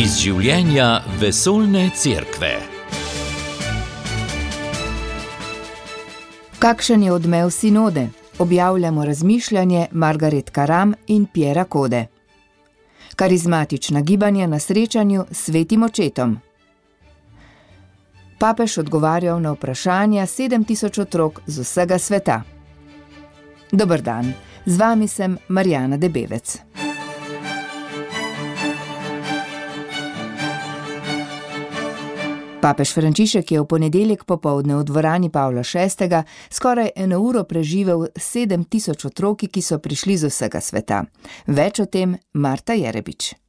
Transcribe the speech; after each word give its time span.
iz 0.00 0.14
življenja 0.16 1.02
vesoljne 1.20 1.82
cerkve. 1.92 2.54
Kakšen 6.62 7.02
je 7.04 7.12
odmev 7.12 7.50
sinode? 7.52 8.06
Objavljamo 8.40 9.04
razmišljanje 9.04 9.88
Margaret 9.92 10.50
Karam 10.50 10.94
in 11.06 11.26
Piera 11.26 11.64
Kode. 11.64 12.06
Karizmatična 13.16 14.00
gibanja 14.00 14.46
na 14.46 14.58
srečanju 14.58 15.26
s 15.30 15.44
svetim 15.44 15.82
očetom. 15.82 16.38
Papež 18.38 18.78
odgovarjal 18.78 19.40
na 19.40 19.52
vprašanja 19.52 20.26
7000 20.26 21.02
otrok 21.02 21.42
z 21.46 21.60
vsega 21.60 21.98
sveta. 21.98 22.42
Dobr 23.72 24.00
dan, 24.00 24.32
z 24.66 24.80
vami 24.80 25.08
sem 25.08 25.38
Marijana 25.48 25.96
Debevec. 25.96 26.69
Papež 32.60 32.92
Frančišek 32.92 33.52
je 33.52 33.60
v 33.60 33.64
ponedeljek 33.64 34.28
popovdne 34.28 34.76
v 34.76 34.84
dvorani 34.84 35.32
Pavla 35.32 35.64
VI. 35.64 36.24
skoraj 36.52 36.90
eno 36.96 37.20
uro 37.20 37.44
preživel 37.44 38.12
s 38.12 38.36
7000 38.36 39.06
otroki, 39.06 39.48
ki 39.48 39.62
so 39.62 39.78
prišli 39.78 40.16
z 40.16 40.28
vsega 40.28 40.60
sveta. 40.60 41.04
Več 41.48 41.80
o 41.80 41.86
tem 41.88 42.18
Marta 42.36 42.76
Jerebič. 42.76 43.39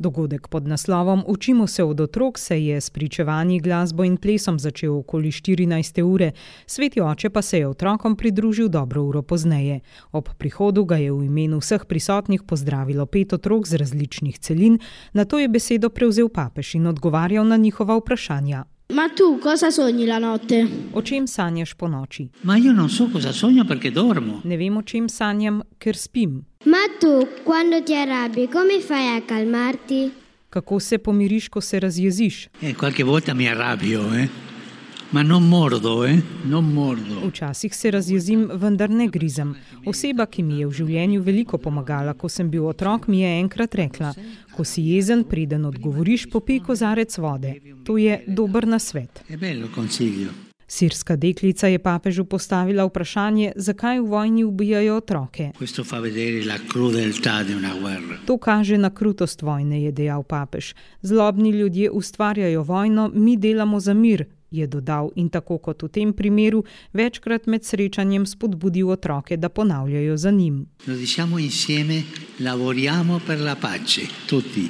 Dogodek 0.00 0.48
pod 0.48 0.68
naslovom 0.68 1.24
Učimo 1.26 1.66
se 1.66 1.84
od 1.84 2.00
otrok 2.00 2.38
se 2.38 2.64
je 2.64 2.80
s 2.80 2.90
pričevanji 2.90 3.60
glasbo 3.60 4.04
in 4.04 4.16
plesom 4.16 4.58
začel 4.58 4.96
okoli 4.98 5.28
14. 5.28 6.02
ure, 6.02 6.32
sveti 6.66 7.00
oče 7.00 7.30
pa 7.30 7.42
se 7.42 7.58
je 7.58 7.68
otrokom 7.68 8.16
pridružil 8.16 8.68
dobro 8.68 9.02
uro 9.02 9.22
pozneje. 9.22 9.80
Ob 10.12 10.28
prihodu 10.38 10.84
ga 10.84 10.96
je 10.96 11.12
v 11.12 11.24
imenu 11.24 11.58
vseh 11.58 11.84
prisotnih 11.84 12.42
pozdravilo 12.42 13.06
pet 13.06 13.32
otrok 13.32 13.66
z 13.66 13.76
različnih 13.76 14.38
celin, 14.38 14.78
na 15.12 15.24
to 15.24 15.38
je 15.38 15.48
besedo 15.48 15.90
prevzel 15.90 16.28
papež 16.28 16.74
in 16.74 16.86
odgovarjal 16.86 17.44
na 17.44 17.56
njihova 17.56 17.96
vprašanja. 17.96 18.64
Ma 18.92 19.08
tu 19.08 19.38
cosa 19.38 19.70
sogni 19.70 20.04
la 20.06 20.18
notte? 20.18 20.66
O 20.92 21.02
čem 21.02 21.26
sanjaš 21.26 21.74
po 21.74 21.86
noči? 21.88 22.28
Ma 22.42 22.56
io 22.56 22.72
non 22.72 22.88
so 22.88 23.08
cosa 23.12 23.32
sogno 23.32 23.64
perché 23.64 23.90
dormo. 23.92 24.40
Ne 24.44 24.56
vem, 24.56 24.76
o 24.76 24.82
čem 24.82 25.08
sanjam, 25.08 25.62
ker 25.78 25.96
spim. 25.96 26.42
Ma 26.64 26.88
tu, 26.98 27.26
quando 27.44 27.82
ti 27.82 27.94
arrabbi, 27.94 28.48
come 28.48 28.80
fai 28.80 29.16
a 29.16 29.20
calmarti? 29.22 30.10
Kako 30.50 30.80
se 30.80 30.98
pomiriš, 30.98 31.48
ko 31.48 31.60
se 31.60 31.78
razjeziš? 31.80 32.48
Eh, 32.62 32.74
qualche 32.74 33.04
volta 33.04 33.34
mi 33.34 33.48
arrabbio, 33.48 34.02
eh. 34.14 34.49
Ma 35.12 35.22
non 35.22 35.48
mordo, 35.48 36.04
eh. 36.04 36.22
Non 36.44 36.64
mordo. 36.64 37.28
Včasih 37.28 37.74
se 37.74 37.90
razjezim, 37.90 38.50
vendar 38.54 38.90
ne 38.90 39.08
grizem. 39.08 39.56
Oseba, 39.86 40.26
ki 40.26 40.42
mi 40.42 40.60
je 40.60 40.68
v 40.68 40.76
življenju 40.76 41.24
veliko 41.26 41.58
pomagala, 41.58 42.14
ko 42.14 42.28
sem 42.30 42.46
bil 42.50 42.68
otrok, 42.70 43.08
mi 43.10 43.24
je 43.24 43.32
enkrat 43.40 43.74
rekla: 43.74 44.12
Ko 44.54 44.64
si 44.64 44.86
jezen, 44.92 45.24
preden 45.24 45.66
odgovoriš, 45.66 46.28
popij 46.30 46.62
kozarec 46.62 47.18
vode. 47.18 47.56
To 47.84 47.98
je 47.98 48.20
dober 48.26 48.68
nasvet. 48.70 49.24
È 49.26 49.36
bello 49.36 49.66
consiglio. 49.74 50.30
Sirska 50.70 51.16
deklica 51.16 51.66
je 51.66 51.78
papežu 51.82 52.24
postavila 52.24 52.84
vprašanje, 52.86 53.52
zakaj 53.56 53.98
v 54.00 54.06
vojni 54.06 54.44
ubijajo 54.44 54.96
otroke. 54.96 55.50
To 58.26 58.38
kaže 58.38 58.78
na 58.78 58.90
krutost 58.90 59.42
vojne, 59.42 59.82
je 59.82 59.92
dejal 59.92 60.22
papež. 60.22 60.74
Zlobni 61.02 61.50
ljudje 61.50 61.90
ustvarjajo 61.90 62.62
vojno, 62.62 63.10
mi 63.14 63.36
delamo 63.36 63.80
za 63.80 63.94
mir, 63.94 64.24
je 64.50 64.66
dodal 64.66 65.10
in 65.14 65.28
tako 65.28 65.58
kot 65.58 65.82
v 65.82 65.88
tem 65.88 66.12
primeru 66.12 66.64
večkrat 66.92 67.46
med 67.46 67.64
srečanjem 67.64 68.26
spodbudil 68.26 68.90
otroke, 68.90 69.36
da 69.36 69.48
ponavljajo 69.48 70.16
za 70.16 70.30
njim. 70.30 70.66
Lo 70.86 70.94
diciamo 70.94 71.38
insieme, 71.38 72.02
lavoriamo 72.40 73.20
per 73.26 73.40
la 73.40 73.56
pace, 73.56 74.06
tutti. 74.28 74.68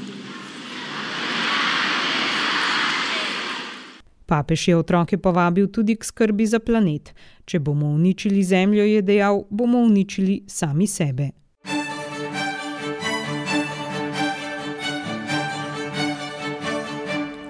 Papež 4.26 4.68
je 4.68 4.76
otroke 4.76 5.18
povabil 5.18 5.66
tudi 5.66 5.96
k 5.96 6.04
skrbi 6.04 6.46
za 6.46 6.58
planet. 6.58 7.14
Če 7.44 7.58
bomo 7.58 7.88
uničili 7.90 8.44
Zemljo, 8.44 8.84
je 8.84 9.02
dejal, 9.02 9.42
bomo 9.50 9.78
uničili 9.78 10.44
sami 10.46 10.86
sebe. 10.86 11.39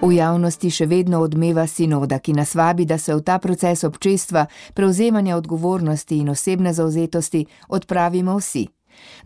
V 0.00 0.15
javnosti 0.16 0.71
še 0.72 0.87
vedno 0.88 1.19
odmeva 1.21 1.66
sinoda, 1.69 2.22
ki 2.25 2.33
nas 2.33 2.55
vabi, 2.56 2.87
da 2.88 2.97
se 2.97 3.12
v 3.12 3.21
ta 3.21 3.37
proces 3.38 3.84
občestva, 3.84 4.47
prevzemanja 4.72 5.37
odgovornosti 5.37 6.16
in 6.16 6.31
osebne 6.33 6.72
zauzetosti 6.72 7.43
odpravimo 7.69 8.39
vsi. 8.39 8.65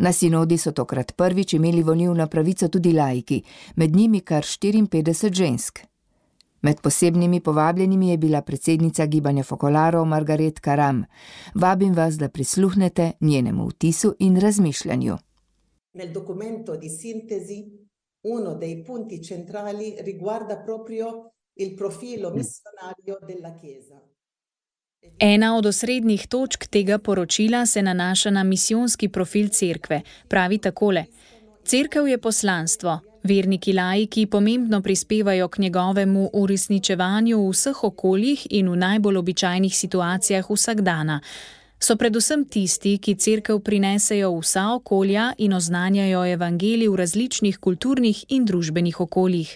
Na 0.03 0.11
sinodi 0.13 0.59
so 0.59 0.73
tokrat 0.75 1.15
prvič 1.15 1.55
imeli 1.55 1.83
volilno 1.87 2.27
pravico 2.27 2.69
tudi 2.69 2.93
laiki, 2.93 3.39
med 3.77 3.95
njimi 3.95 4.21
kar 4.21 4.43
54 4.43 5.33
žensk. 5.33 5.79
Med 6.63 6.83
posebnimi 6.83 7.41
povabljenimi 7.41 8.11
je 8.11 8.19
bila 8.19 8.43
predsednica 8.43 9.07
gibanja 9.07 9.45
Fokolaro 9.45 10.05
Margaret 10.05 10.59
Karam. 10.61 11.05
Vabim 11.55 11.95
vas, 11.95 12.19
da 12.19 12.29
prisluhnete 12.29 13.13
njenemu 13.21 13.69
vtisu 13.69 14.15
in 14.19 14.41
razmišljanju. 14.41 15.19
Nel 15.95 16.13
documento 16.13 16.77
di 16.77 16.89
sintesi 16.91 17.63
uno 18.25 18.55
dei 18.55 18.83
punti 18.83 19.23
centrali 19.23 19.97
riguarda 20.01 20.57
proprio 20.57 21.33
il 21.55 21.75
profilo 21.75 22.31
missionario 22.31 23.19
della 23.27 23.55
Chiesa. 23.55 24.01
Ena 25.19 25.57
od 25.57 25.67
osrednjih 25.67 26.27
točk 26.29 26.67
tega 26.67 26.99
poročila 26.99 27.67
se 27.67 27.83
nanaša 27.83 28.31
na 28.31 28.43
misijonski 28.43 29.09
profil 29.09 29.49
cerkve. 29.49 30.01
Pravi 30.29 30.59
takole: 30.59 31.05
Cerkev 31.65 32.09
je 32.09 32.19
poslanstvo. 32.19 33.01
Verniki 33.23 33.73
laiki 33.73 34.27
pomembno 34.27 34.83
prispevajo 34.83 35.49
k 35.49 35.59
njegovemu 35.59 36.31
uresničevanju 36.33 37.39
v 37.39 37.51
vseh 37.51 37.84
okoljih 37.84 38.47
in 38.51 38.69
v 38.69 38.77
najbolj 38.77 39.17
običajnih 39.17 39.77
situacijah 39.77 40.51
vsakdana. 40.51 41.21
So 41.84 41.99
predvsem 42.00 42.47
tisti, 42.49 42.95
ki 42.97 43.12
cerkev 43.21 43.59
prinesejo 43.61 44.31
v 44.33 44.41
vsa 44.41 44.62
okolja 44.72 45.25
in 45.37 45.53
oznanjajo 45.53 46.22
evangelij 46.33 46.89
v 46.89 46.97
različnih 46.97 47.59
kulturnih 47.61 48.22
in 48.28 48.47
družbenih 48.49 49.00
okoljih. 49.00 49.50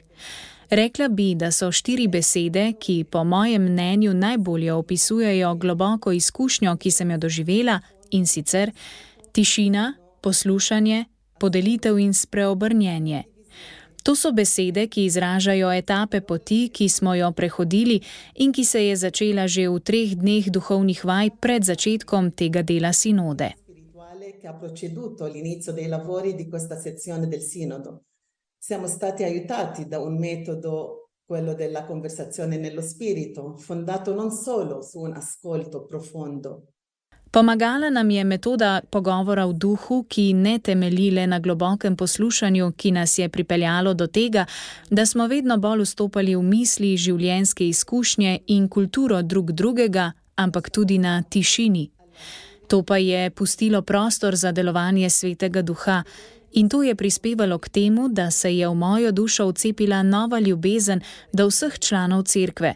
Rekla 0.71 1.09
bi, 1.09 1.31
da 1.35 1.49
so 1.51 1.71
štiri 1.73 2.05
besede, 2.09 2.75
ki 2.77 3.07
po 3.11 3.25
mojem 3.25 3.65
mnenju 3.71 4.13
najbolje 4.15 4.73
opisujejo 4.73 5.55
globoko 5.55 6.13
izkušnjo, 6.13 6.77
ki 6.77 6.91
sem 6.91 7.11
jo 7.11 7.19
doživela, 7.19 7.81
in 8.11 8.27
sicer 8.27 8.75
tišina, 9.33 9.95
poslušanje, 10.21 11.05
podelitev 11.41 11.99
in 11.99 12.13
spreobrnjenje. 12.15 13.25
To 14.09 14.15
so 14.17 14.31
besede, 14.33 14.87
ki 14.89 15.03
izražajo 15.05 15.69
etape 15.73 16.21
poti, 16.21 16.71
ki 16.73 16.89
smo 16.89 17.13
jo 17.15 17.27
prehodili 17.33 18.01
in 18.35 18.53
ki 18.57 18.65
se 18.65 18.81
je 18.87 18.95
začela 18.97 19.45
že 19.47 19.67
v 19.69 19.81
treh 19.85 20.15
dneh 20.17 20.49
duhovnih 20.49 21.05
vaj 21.05 21.29
pred 21.41 21.69
začetkom 21.69 22.31
tega 22.33 22.63
dela 22.63 22.93
sinode. 22.93 23.53
Che 24.41 24.47
ha 24.47 24.55
preceduto 24.55 25.27
l'inizio 25.27 25.73
dei 25.73 25.89
lavori 25.89 26.35
di 26.35 26.49
questa 26.49 26.79
sezione 26.79 27.29
del 27.29 27.41
Sinodo. 27.41 28.05
Siamo 28.57 28.87
stati 28.87 29.25
aiutati 29.25 29.87
da 29.87 30.01
un 30.01 30.17
metodo, 30.17 31.11
quello 31.27 31.53
della 31.53 31.85
conversazione 31.85 32.57
nello 32.57 32.81
spirito, 32.81 33.57
fondato 33.59 34.15
non 34.15 34.31
solo 34.31 34.81
su 34.81 35.01
un 35.01 35.13
ascolto 35.13 35.85
profondo, 35.85 36.73
Pomagala 37.31 37.91
nam 37.91 38.11
je 38.11 38.25
metoda 38.25 38.81
pogovora 38.91 39.45
v 39.47 39.53
duhu, 39.53 40.05
ki 40.09 40.33
ne 40.33 40.59
temelji 40.59 41.11
le 41.11 41.27
na 41.27 41.39
globokem 41.39 41.97
poslušanju, 41.97 42.73
ki 42.77 42.93
nas 42.93 43.19
je 43.19 43.29
pripeljalo 43.29 43.95
do 43.95 44.07
tega, 44.07 44.47
da 44.91 45.07
smo 45.07 45.27
vedno 45.27 45.59
bolj 45.59 45.85
vstopali 45.85 46.37
v 46.37 46.43
misli, 46.43 46.97
življenjske 46.97 47.69
izkušnje 47.69 48.39
in 48.47 48.69
kulturo 48.69 49.23
drug 49.23 49.53
drugega, 49.53 50.13
ampak 50.37 50.71
tudi 50.71 50.99
na 50.99 51.23
tišini. 51.23 51.91
To 52.69 52.83
pa 52.83 52.97
je 52.97 53.31
pustilo 53.31 53.83
prostor 53.83 54.37
za 54.37 54.53
delovanje 54.53 55.11
svetega 55.11 55.63
duha. 55.63 56.03
In 56.53 56.69
to 56.69 56.83
je 56.83 56.95
prispevalo 56.95 57.59
k 57.59 57.69
temu, 57.69 58.09
da 58.09 58.31
se 58.31 58.57
je 58.57 58.69
v 58.69 58.75
mojo 58.75 59.13
dušo 59.13 59.49
vcepila 59.49 60.03
nova 60.03 60.41
ljubezen 60.41 61.01
do 61.33 61.47
vseh 61.47 61.79
članov 61.79 62.23
cerkve. 62.23 62.75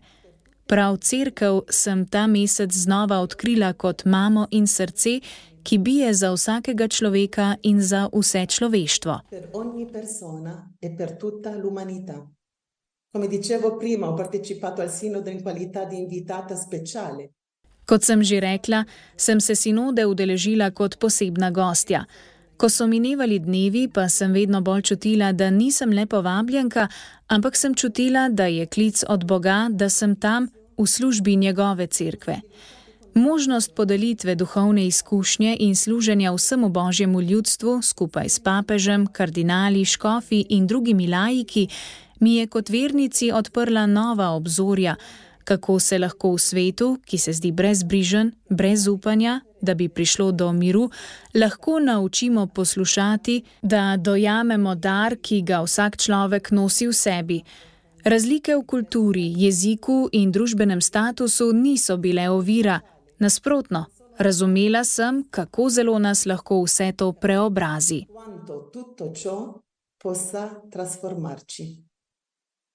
Prav 0.73 0.97
cerkev 0.97 1.61
sem 1.69 2.07
ta 2.07 2.27
mesec 2.27 2.73
znova 2.73 3.19
odkrila 3.21 3.73
kot 3.73 4.05
mamo 4.05 4.47
in 4.51 4.67
srce, 4.67 5.21
ki 5.63 5.79
bije 5.79 6.15
za 6.15 6.31
vsakega 6.33 6.89
človeka 6.89 7.57
in 7.63 7.83
za 7.83 8.09
vse 8.13 8.47
človeštvo. 8.47 9.21
e. 10.81 10.97
Come 13.13 13.29
dicevo 13.29 13.79
prima, 13.79 14.07
ho 14.07 14.17
partecipato 14.17 14.83
al 14.83 14.89
Sinodo 14.89 15.31
in 15.31 15.43
qualità 15.43 15.85
di 15.85 15.97
invitata 15.97 16.57
speciale. 16.57 17.29
Kot 17.85 18.03
sem 18.03 18.23
že 18.23 18.41
rekla, 18.41 18.85
sem 19.17 19.41
se 19.41 19.55
sinode 19.55 20.05
udeležila 20.05 20.71
kot 20.71 20.97
posebna 20.97 21.51
gostja. 21.51 22.07
Ko 22.57 22.69
so 22.69 22.87
minevali 22.87 23.39
dnevi, 23.39 23.89
pa 23.89 24.09
sem 24.09 24.33
vedno 24.33 24.61
bolj 24.61 24.83
čutila, 24.83 25.33
da 25.33 25.51
nisem 25.51 25.93
le 25.93 26.07
povabljenka, 26.07 26.89
ampak 27.27 27.57
sem 27.57 27.75
čutila, 27.75 28.29
da 28.29 28.47
je 28.47 28.67
klic 28.67 29.05
od 29.09 29.25
Boga, 29.25 29.69
da 29.71 29.89
sem 29.89 30.17
tam 30.17 30.49
v 30.79 30.87
službi 30.87 31.37
njegove 31.37 31.87
cerkve. 31.87 32.41
Možnost 33.15 33.75
podelitve 33.75 34.35
duhovne 34.35 34.87
izkušnje 34.87 35.57
in 35.61 35.77
služenja 35.77 36.33
vsemu 36.33 36.69
božjemu 36.69 37.21
ljudstvu 37.21 37.83
skupaj 37.83 38.29
s 38.29 38.39
papežem, 38.39 39.07
kardinali, 39.07 39.85
škofi 39.85 40.45
in 40.49 40.67
drugimi 40.67 41.09
laiki 41.09 41.69
mi 42.21 42.37
je 42.37 42.47
kot 42.47 42.69
vernici 42.69 43.33
odprla 43.33 43.87
nova 43.87 44.31
obzorja, 44.31 44.97
kako 45.45 45.79
se 45.81 45.99
lahko 45.99 46.33
v 46.33 46.39
svetu, 46.39 46.99
ki 47.05 47.19
se 47.19 47.33
zdi 47.33 47.53
brezbrižen, 47.53 48.33
brez 48.49 48.87
upanja, 48.87 49.41
da 49.61 49.75
bi 49.75 49.89
prišlo 49.89 50.33
do 50.33 50.53
miru, 50.53 50.91
lahko 51.35 51.79
naučimo 51.81 52.47
poslušati, 52.47 53.43
da 53.63 53.97
dojamemo 53.97 54.75
dar, 54.75 55.17
ki 55.23 55.43
ga 55.43 55.61
vsak 55.63 55.97
človek 55.97 56.51
nosi 56.51 56.87
v 56.87 56.93
sebi. 56.93 57.43
Razlike 58.05 58.57
v 58.57 58.63
kulturi, 58.67 59.25
jeziku 59.39 60.09
in 60.13 60.33
družbenem 60.35 60.81
statusu 60.83 61.53
niso 61.55 61.97
bile 62.03 62.25
ovira, 62.31 62.81
nasprotno, 63.23 63.85
razumela 64.19 64.83
sem, 64.85 65.21
kako 65.31 65.69
zelo 65.71 65.99
nas 66.03 66.25
lahko 66.27 66.59
vse 66.65 66.93
to 66.99 67.13
preobrazi. 67.13 68.07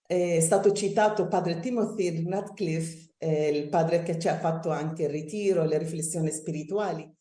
È 0.07 0.39
stato 0.39 0.71
citato 0.71 1.27
padre 1.27 1.59
Timothy 1.59 2.23
Radcliffe, 2.29 3.15
eh, 3.17 3.49
il 3.49 3.67
padre 3.67 4.03
che 4.03 4.17
ci 4.17 4.29
ha 4.29 4.39
fatto 4.39 4.69
anche 4.69 5.03
il 5.03 5.09
ritiro, 5.09 5.65
le 5.65 5.77
riflessioni 5.77 6.31
spirituali. 6.31 7.16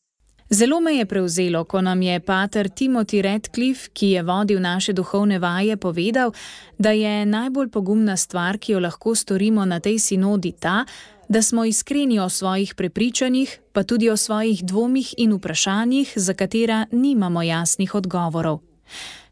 Zelo 0.49 0.79
me 0.79 0.95
je 0.95 1.05
prevzelo, 1.05 1.63
ko 1.63 1.81
nam 1.81 2.01
je 2.01 2.19
pater 2.19 2.69
Timothy 2.69 3.21
Radcliffe, 3.21 3.89
ki 3.93 4.07
je 4.07 4.23
vodil 4.23 4.61
naše 4.61 4.93
duhovne 4.93 5.39
vaje, 5.39 5.77
povedal, 5.77 6.31
da 6.77 6.91
je 6.91 7.25
najbolj 7.25 7.69
pogumna 7.69 8.17
stvar, 8.17 8.57
ki 8.57 8.71
jo 8.71 8.79
lahko 8.79 9.15
storimo 9.15 9.65
na 9.65 9.79
tej 9.79 9.99
sinodi, 9.99 10.51
ta, 10.51 10.85
da 11.29 11.41
smo 11.41 11.65
iskreni 11.65 12.19
o 12.19 12.29
svojih 12.29 12.75
prepričanjih, 12.75 13.59
pa 13.73 13.83
tudi 13.83 14.09
o 14.09 14.17
svojih 14.17 14.63
dvomih 14.63 15.13
in 15.17 15.33
vprašanjih, 15.33 16.13
za 16.15 16.33
katera 16.33 16.85
nimamo 16.91 17.41
jasnih 17.41 17.95
odgovorov. 17.95 18.59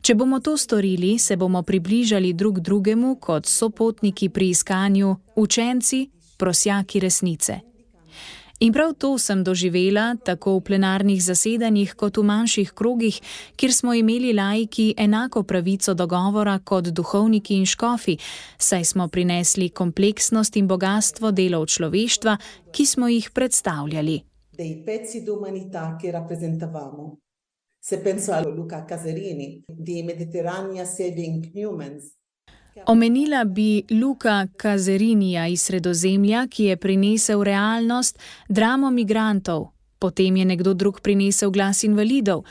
Če 0.02 0.16
bomo 0.16 0.40
to 0.40 0.58
storili, 0.58 1.20
se 1.20 1.36
bomo 1.36 1.62
približali 1.64 2.34
drug 2.34 2.60
drugemu 2.60 3.16
kot 3.16 3.46
sopotniki 3.46 4.30
pri 4.30 4.50
iskanju, 4.50 5.16
učenci, 5.36 6.10
prosjaki 6.38 7.00
resnice. 7.00 7.75
In 8.60 8.72
prav 8.74 8.94
to 8.98 9.18
sem 9.18 9.44
doživela 9.44 10.16
tako 10.24 10.54
v 10.58 10.62
plenarnih 10.70 11.20
zasedanjih 11.20 11.92
kot 12.00 12.18
v 12.18 12.24
manjših 12.24 12.72
krogih, 12.72 13.18
kjer 13.60 13.74
smo 13.74 13.94
imeli 13.94 14.32
laiki 14.34 14.94
enako 14.98 15.44
pravico 15.44 15.94
do 15.94 16.08
govora 16.08 16.60
kot 16.64 16.88
duhovniki 16.88 17.58
in 17.60 17.66
škofi, 17.66 18.16
saj 18.58 18.86
smo 18.86 19.08
prinesli 19.08 19.70
kompleksnost 19.70 20.56
in 20.56 20.68
bogatstvo 20.72 21.32
delov 21.36 21.68
človeštva, 21.68 22.38
ki 22.72 22.86
smo 22.86 23.12
jih 23.12 23.30
predstavljali. 23.34 24.22
Dei 24.56 24.84
pezzi 24.86 25.20
d'umanità 25.20 25.98
che 26.00 26.12
rappresentavamo. 26.12 27.20
Se 27.84 28.00
penso 28.00 28.32
a 28.32 28.40
Luca 28.40 28.86
Caserini 28.86 29.64
di 29.68 30.02
Mediterranea 30.02 30.86
Saving 30.86 31.52
Humans. 31.54 32.25
Omenila 32.86 33.44
bi 33.44 33.84
Luka 33.90 34.48
Kazerinija 34.58 35.48
iz 35.48 35.62
Sredozemlja, 35.62 36.48
ki 36.48 36.64
je 36.64 36.78
prinesel 36.78 37.44
realnost 37.44 38.20
dramo 38.50 38.92
migrantov, 38.92 39.68
potem 40.00 40.36
je 40.38 40.46
nekdo 40.46 40.74
drug 40.74 41.00
prinesel 41.02 41.52
glas 41.52 41.84
invalidov, 41.84 42.44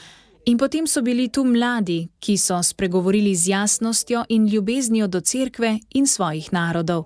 in 0.46 0.58
potem 0.58 0.86
so 0.86 1.02
bili 1.02 1.28
tu 1.28 1.44
mladi, 1.44 2.08
ki 2.20 2.38
so 2.38 2.62
spregovorili 2.62 3.34
z 3.34 3.48
jasnostjo 3.48 4.24
in 4.28 4.46
ljubeznijo 4.48 5.06
do 5.06 5.20
cerkve 5.20 5.78
in 5.94 6.06
svojih 6.06 6.52
narodov. 6.52 7.04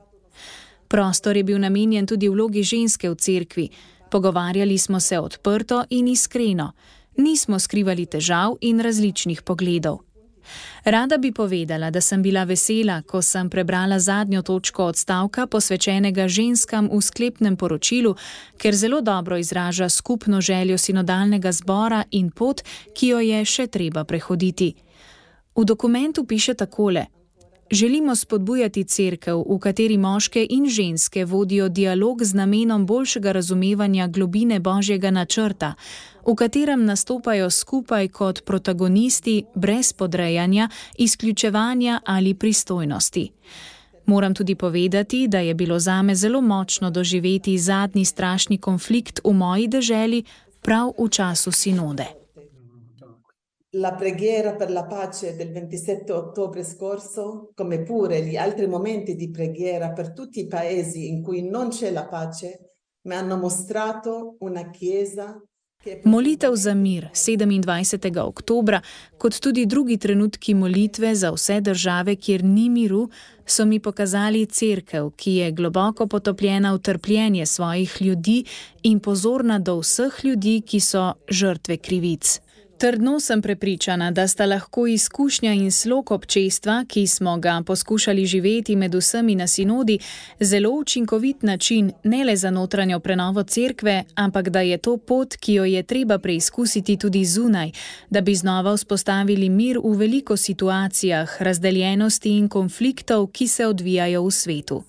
Prostor 0.89 1.37
je 1.37 1.45
bil 1.45 1.59
namenjen 1.59 2.07
tudi 2.07 2.29
vlogi 2.29 2.63
ženske 2.63 3.11
v 3.11 3.15
cerkvi, 3.15 3.69
pogovarjali 4.11 4.79
smo 4.79 5.01
se 5.01 5.19
odprto 5.19 5.85
in 5.91 6.09
iskreno 6.09 6.73
nismo 7.19 7.59
skrivali 7.59 8.07
težav 8.07 8.57
in 8.61 8.81
različnih 8.81 9.43
pogledov. 9.43 10.08
Rada 10.85 11.19
bi 11.19 11.33
povedala, 11.33 11.91
da 11.91 12.01
sem 12.01 12.23
bila 12.23 12.45
vesela, 12.45 13.03
ko 13.03 13.23
sem 13.23 13.51
prebrala 13.51 13.99
zadnjo 13.99 14.43
točko 14.43 14.85
odstavka 14.85 15.47
posvečenega 15.47 16.29
ženskam 16.29 16.89
v 16.93 17.01
sklepnem 17.03 17.57
poročilu, 17.57 18.15
ker 18.57 18.75
zelo 18.75 19.01
dobro 19.01 19.37
izraža 19.37 19.89
skupno 19.89 20.41
željo 20.41 20.79
sinodalnega 20.79 21.53
zbora 21.53 22.05
in 22.11 22.31
pot, 22.31 22.63
ki 22.95 23.09
jo 23.09 23.21
je 23.21 23.45
še 23.45 23.67
treba 23.67 24.05
prehoditi. 24.05 24.75
V 25.57 25.65
dokumentu 25.65 26.25
piše 26.25 26.55
takole: 26.55 27.07
Želimo 27.71 28.17
spodbujati 28.17 28.85
crkv, 28.85 29.31
v 29.31 29.59
kateri 29.61 29.99
moške 29.99 30.47
in 30.51 30.69
ženske 30.69 31.25
vodijo 31.25 31.69
dialog 31.69 32.25
z 32.25 32.35
namenom 32.35 32.87
boljšega 32.87 33.33
razumevanja 33.33 34.07
globine 34.07 34.61
božjega 34.61 35.11
načrta, 35.11 35.75
v 36.27 36.35
katerem 36.35 36.85
nastopajo 36.85 37.51
skupaj 37.51 38.09
kot 38.09 38.45
protagonisti 38.45 39.45
brez 39.55 39.93
podrejanja, 39.93 40.69
izključevanja 40.99 42.01
ali 42.05 42.35
pristojnosti. 42.35 43.31
Moram 44.07 44.35
tudi 44.35 44.55
povedati, 44.55 45.29
da 45.29 45.39
je 45.39 45.55
bilo 45.55 45.79
zame 45.79 46.15
zelo 46.15 46.41
močno 46.41 46.91
doživeti 46.91 47.59
zadnji 47.59 48.05
strašni 48.05 48.59
konflikt 48.59 49.21
v 49.25 49.33
moji 49.33 49.69
deželi 49.69 50.25
prav 50.63 50.93
v 50.99 51.09
času 51.09 51.53
sinode. 51.53 52.18
La 53.79 53.95
preghiera 53.95 54.55
per 54.55 54.71
la 54.71 54.87
pace 54.87 55.37
del 55.37 55.51
27 55.53 56.13
ottobre 56.13 56.65
scorso, 56.65 57.51
come 57.55 57.83
pure 57.83 58.25
gli 58.25 58.37
altri 58.37 58.67
momenti 58.67 59.15
di 59.15 59.31
preghiera 59.31 59.93
per 59.93 60.13
tutti 60.13 60.41
i 60.41 60.47
paesi 60.47 61.09
in 61.09 61.23
cui 61.23 61.49
non 61.49 61.69
c'è 61.69 61.91
la 61.91 62.07
pace, 62.07 62.75
mi 63.03 63.15
hanno 63.15 63.37
mostrato 63.37 64.37
una 64.41 64.71
chiesa 64.71 65.41
Molitev 66.03 66.55
za 66.55 66.75
mir 66.75 67.11
27. 67.13 68.19
oktober, 68.19 68.81
kot 69.17 69.39
tudi 69.39 69.67
drugi 69.67 69.97
trenutki 69.97 70.55
molitve 70.55 71.15
za 71.15 71.31
vse 71.31 71.61
države, 71.61 72.17
kjer 72.17 72.43
ni 72.45 72.69
miru, 72.69 73.09
so 73.47 73.65
mi 73.65 73.79
pokazali 73.81 74.47
crkv, 74.47 75.13
ki 75.17 75.35
je 75.37 75.53
globoko 75.53 76.07
potopljena 76.07 76.73
v 76.75 76.79
trpljenje 76.79 77.47
svojih 77.47 77.97
ljudi 78.03 78.45
in 78.83 78.99
pozorna 79.01 79.59
do 79.59 79.79
vseh 79.79 80.25
ljudi, 80.25 80.61
ki 80.67 80.81
so 80.81 81.13
žrtve 81.31 81.77
krivic. 81.77 82.41
Trdno 82.79 83.21
sem 83.21 83.43
prepričana, 83.43 84.11
da 84.11 84.29
sta 84.29 84.47
lahko 84.47 84.87
izkušnja 84.87 85.53
in 85.53 85.73
slog 85.73 86.13
občestva, 86.13 86.85
ki 86.89 87.07
smo 87.07 87.37
ga 87.39 87.63
poskušali 87.67 88.27
živeti 88.27 88.77
med 88.77 88.95
vsemi 88.95 89.35
na 89.35 89.47
sinodi, 89.47 89.99
zelo 90.41 90.71
učinkovit 90.71 91.43
način 91.43 91.93
ne 92.05 92.25
le 92.25 92.37
za 92.37 92.51
notranjo 92.51 93.01
prenovo 93.01 93.43
cerkve, 93.43 94.05
ampak 94.15 94.49
da 94.49 94.61
je 94.61 94.79
to 94.79 94.97
pot, 94.97 95.37
ki 95.37 95.55
jo 95.55 95.65
je 95.65 95.83
treba 95.83 96.19
preizkusiti 96.19 96.97
tudi 96.97 97.25
zunaj, 97.25 97.71
da 98.11 98.21
bi 98.21 98.35
znova 98.35 98.77
vzpostavili 98.77 99.49
mir 99.49 99.79
v 99.85 99.97
veliko 99.97 100.37
situacijah 100.37 101.43
razdeljenosti 101.43 102.31
in 102.31 102.49
konfliktov, 102.49 103.27
ki 103.27 103.49
se 103.49 103.67
odvijajo 103.67 104.23
v 104.23 104.31
svetu. 104.31 104.85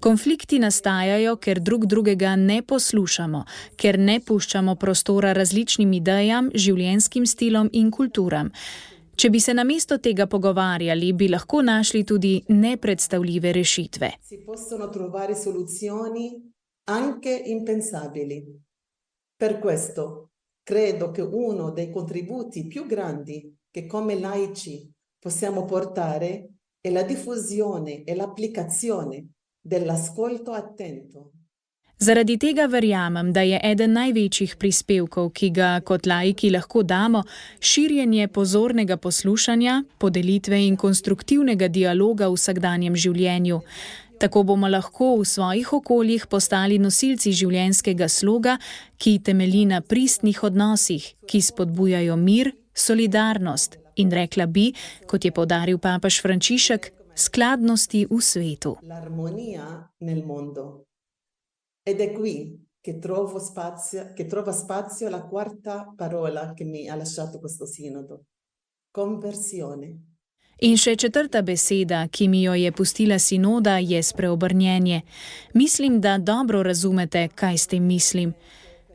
Konflikti 0.00 0.58
nastajajo, 0.58 1.34
ker 1.36 1.58
drug 1.60 1.84
drugega 1.84 2.30
ne 2.36 2.62
poslušamo, 2.62 3.42
ker 3.76 3.98
ne 4.00 4.14
puščamo 4.24 4.74
prostora 4.80 5.34
različnim 5.36 5.90
idejam, 5.92 6.46
življenjskim 6.54 7.26
stilom 7.28 7.68
in 7.76 7.90
kulturam. 7.92 8.48
Če 9.20 9.28
bi 9.28 9.42
se 9.44 9.52
namesto 9.52 9.98
tega 10.00 10.24
pogovarjali, 10.24 11.10
bi 11.12 11.28
lahko 11.28 11.60
našli 11.60 12.00
tudi 12.08 12.30
nepredstavljive 12.48 13.52
rešitve. 13.52 14.08
Per 19.36 19.58
questo 19.58 20.06
credo 20.64 21.10
che 21.10 21.20
uno 21.20 21.70
dei 21.72 21.90
contributi 21.90 22.66
più 22.66 22.86
grandi 22.86 23.54
che 23.70 23.84
come 23.86 24.18
laici 24.18 24.90
possiamo 25.18 25.66
portare 25.66 26.54
è 26.80 26.90
la 26.90 27.02
diffusione 27.02 28.04
e 28.04 28.14
l'applicazione 28.14 29.26
dell'ascolto 29.62 30.52
attento. 30.52 31.32
Zaradi 32.00 32.38
tega 32.38 32.64
verjamem, 32.66 33.28
da 33.32 33.42
je 33.44 33.58
eden 33.62 33.92
največjih 33.92 34.54
prispevkov, 34.56 35.34
ki 35.36 35.50
ga 35.52 35.80
kot 35.84 36.06
laiki 36.08 36.48
lahko 36.50 36.80
damo, 36.82 37.20
širjenje 37.60 38.28
pozornega 38.32 38.96
poslušanja, 38.96 39.82
podelitve 40.00 40.62
in 40.64 40.78
konstruktivnega 40.80 41.68
dialoga 41.68 42.30
v 42.30 42.38
vsakdanjem 42.38 42.96
življenju. 42.96 43.60
Tako 44.20 44.42
bomo 44.48 44.68
lahko 44.68 45.10
v 45.20 45.26
svojih 45.28 45.72
okoljih 45.76 46.24
postali 46.26 46.78
nosilci 46.80 47.34
življenjskega 47.36 48.08
sloga, 48.08 48.56
ki 48.96 49.18
temelji 49.24 49.66
na 49.68 49.82
pristnih 49.84 50.40
odnosih, 50.44 51.04
ki 51.28 51.42
spodbujajo 51.44 52.16
mir, 52.16 52.54
solidarnost 52.72 53.76
in 54.00 54.08
rekla 54.12 54.46
bi, 54.46 54.70
kot 55.04 55.24
je 55.24 55.32
povdaril 55.36 55.76
papež 55.76 56.22
Frančišek, 56.24 56.92
skladnosti 57.14 58.06
v 58.10 58.20
svetu. 58.20 58.76
L'armonia 58.82 59.90
nel 59.98 60.24
mondo. 60.24 60.86
Ed 61.82 62.00
è 62.00 62.12
qui 62.12 62.58
che 62.80 62.98
trovo 62.98 63.38
spazio, 63.38 64.12
che 64.14 64.26
trova 64.26 64.52
spazio 64.52 65.08
la 65.08 65.22
quarta 65.22 65.92
parola 65.96 66.54
che 66.54 66.64
mi 66.64 66.88
ha 66.88 66.94
lasciato 66.94 67.38
questo 67.38 67.66
sinodo. 67.66 68.24
Conversione. 68.90 70.08
In 70.62 70.76
še 70.76 70.92
četrta 70.96 71.40
beseda, 71.40 72.02
ki 72.12 72.26
mi 72.28 72.42
jo 72.42 72.52
je 72.52 72.72
pustila 72.72 73.18
sinoda, 73.18 73.78
je 73.78 74.02
spreobrnjenje. 74.02 75.00
Mislim, 75.54 76.00
da 76.00 76.18
dobro 76.18 76.62
razumete, 76.62 77.28
kaj 77.34 77.58
s 77.58 77.66
tem 77.66 77.86
mislim. 77.86 78.34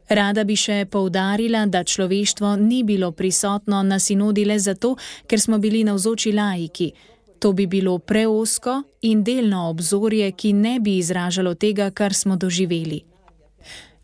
Rada 0.09 0.43
bi 0.43 0.53
še 0.55 0.85
poudarila, 0.85 1.65
da 1.65 1.83
človeštvo 1.83 2.55
ni 2.61 2.83
bilo 2.83 3.11
prisotno 3.11 3.81
na 3.83 3.97
sinodi 3.99 4.45
le 4.45 4.59
zato, 4.59 4.95
ker 5.25 5.41
smo 5.41 5.57
bili 5.57 5.83
navzoči 5.83 6.31
laiki. 6.31 6.91
To 7.39 7.51
bi 7.53 7.67
bilo 7.67 7.97
preosko 7.99 8.83
in 9.01 9.23
delno 9.23 9.69
obzorje, 9.69 10.31
ki 10.31 10.53
ne 10.53 10.79
bi 10.79 10.97
izražalo 10.97 11.53
tega, 11.53 11.91
kar 11.91 12.13
smo 12.13 12.35
doživeli. 12.35 13.03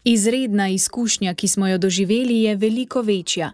Izredna 0.03 0.69
izkušnja, 0.69 1.33
ki 1.33 1.47
smo 1.47 1.67
jo 1.67 1.77
doživeli, 1.77 2.41
je 2.41 2.55
veliko 2.55 3.01
večja. 3.01 3.51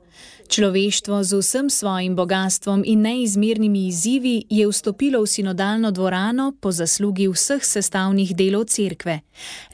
Človeštvo 0.47 1.23
z 1.23 1.39
vsem 1.39 1.69
svojim 1.69 2.15
bogatstvom 2.15 2.83
in 2.85 3.01
neizmernimi 3.01 3.87
izzivi 3.87 4.45
je 4.49 4.67
vstopilo 4.67 5.21
v 5.21 5.27
sinodalno 5.27 5.91
dvorano 5.91 6.53
po 6.61 6.71
zaslugi 6.71 7.27
vseh 7.27 7.65
sestavnih 7.65 8.35
delov 8.35 8.63
cerkve: 8.71 9.19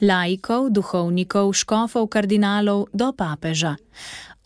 laikov, 0.00 0.70
duhovnikov, 0.70 1.52
škofov, 1.52 2.08
kardinalov 2.10 2.86
do 2.92 3.12
papeža. 3.12 3.76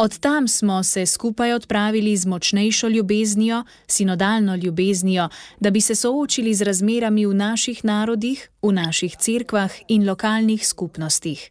Od 0.01 0.19
tam 0.19 0.49
smo 0.49 0.83
se 0.83 1.07
skupaj 1.07 1.53
odpravili 1.53 2.17
z 2.17 2.27
močnejšo 2.27 2.89
ljubeznijo, 2.89 3.65
sinodalno 3.87 4.57
ljubeznijo, 4.57 5.29
da 5.61 5.71
bi 5.71 5.81
se 5.81 5.95
soočili 5.95 6.55
z 6.55 6.63
razmerami 6.63 7.27
v 7.27 7.35
naših 7.35 7.85
narodih, 7.85 8.51
v 8.63 8.73
naših 8.73 9.17
cerkvah 9.17 9.73
in 9.89 10.07
lokalnih 10.09 10.67
skupnostih. 10.67 11.51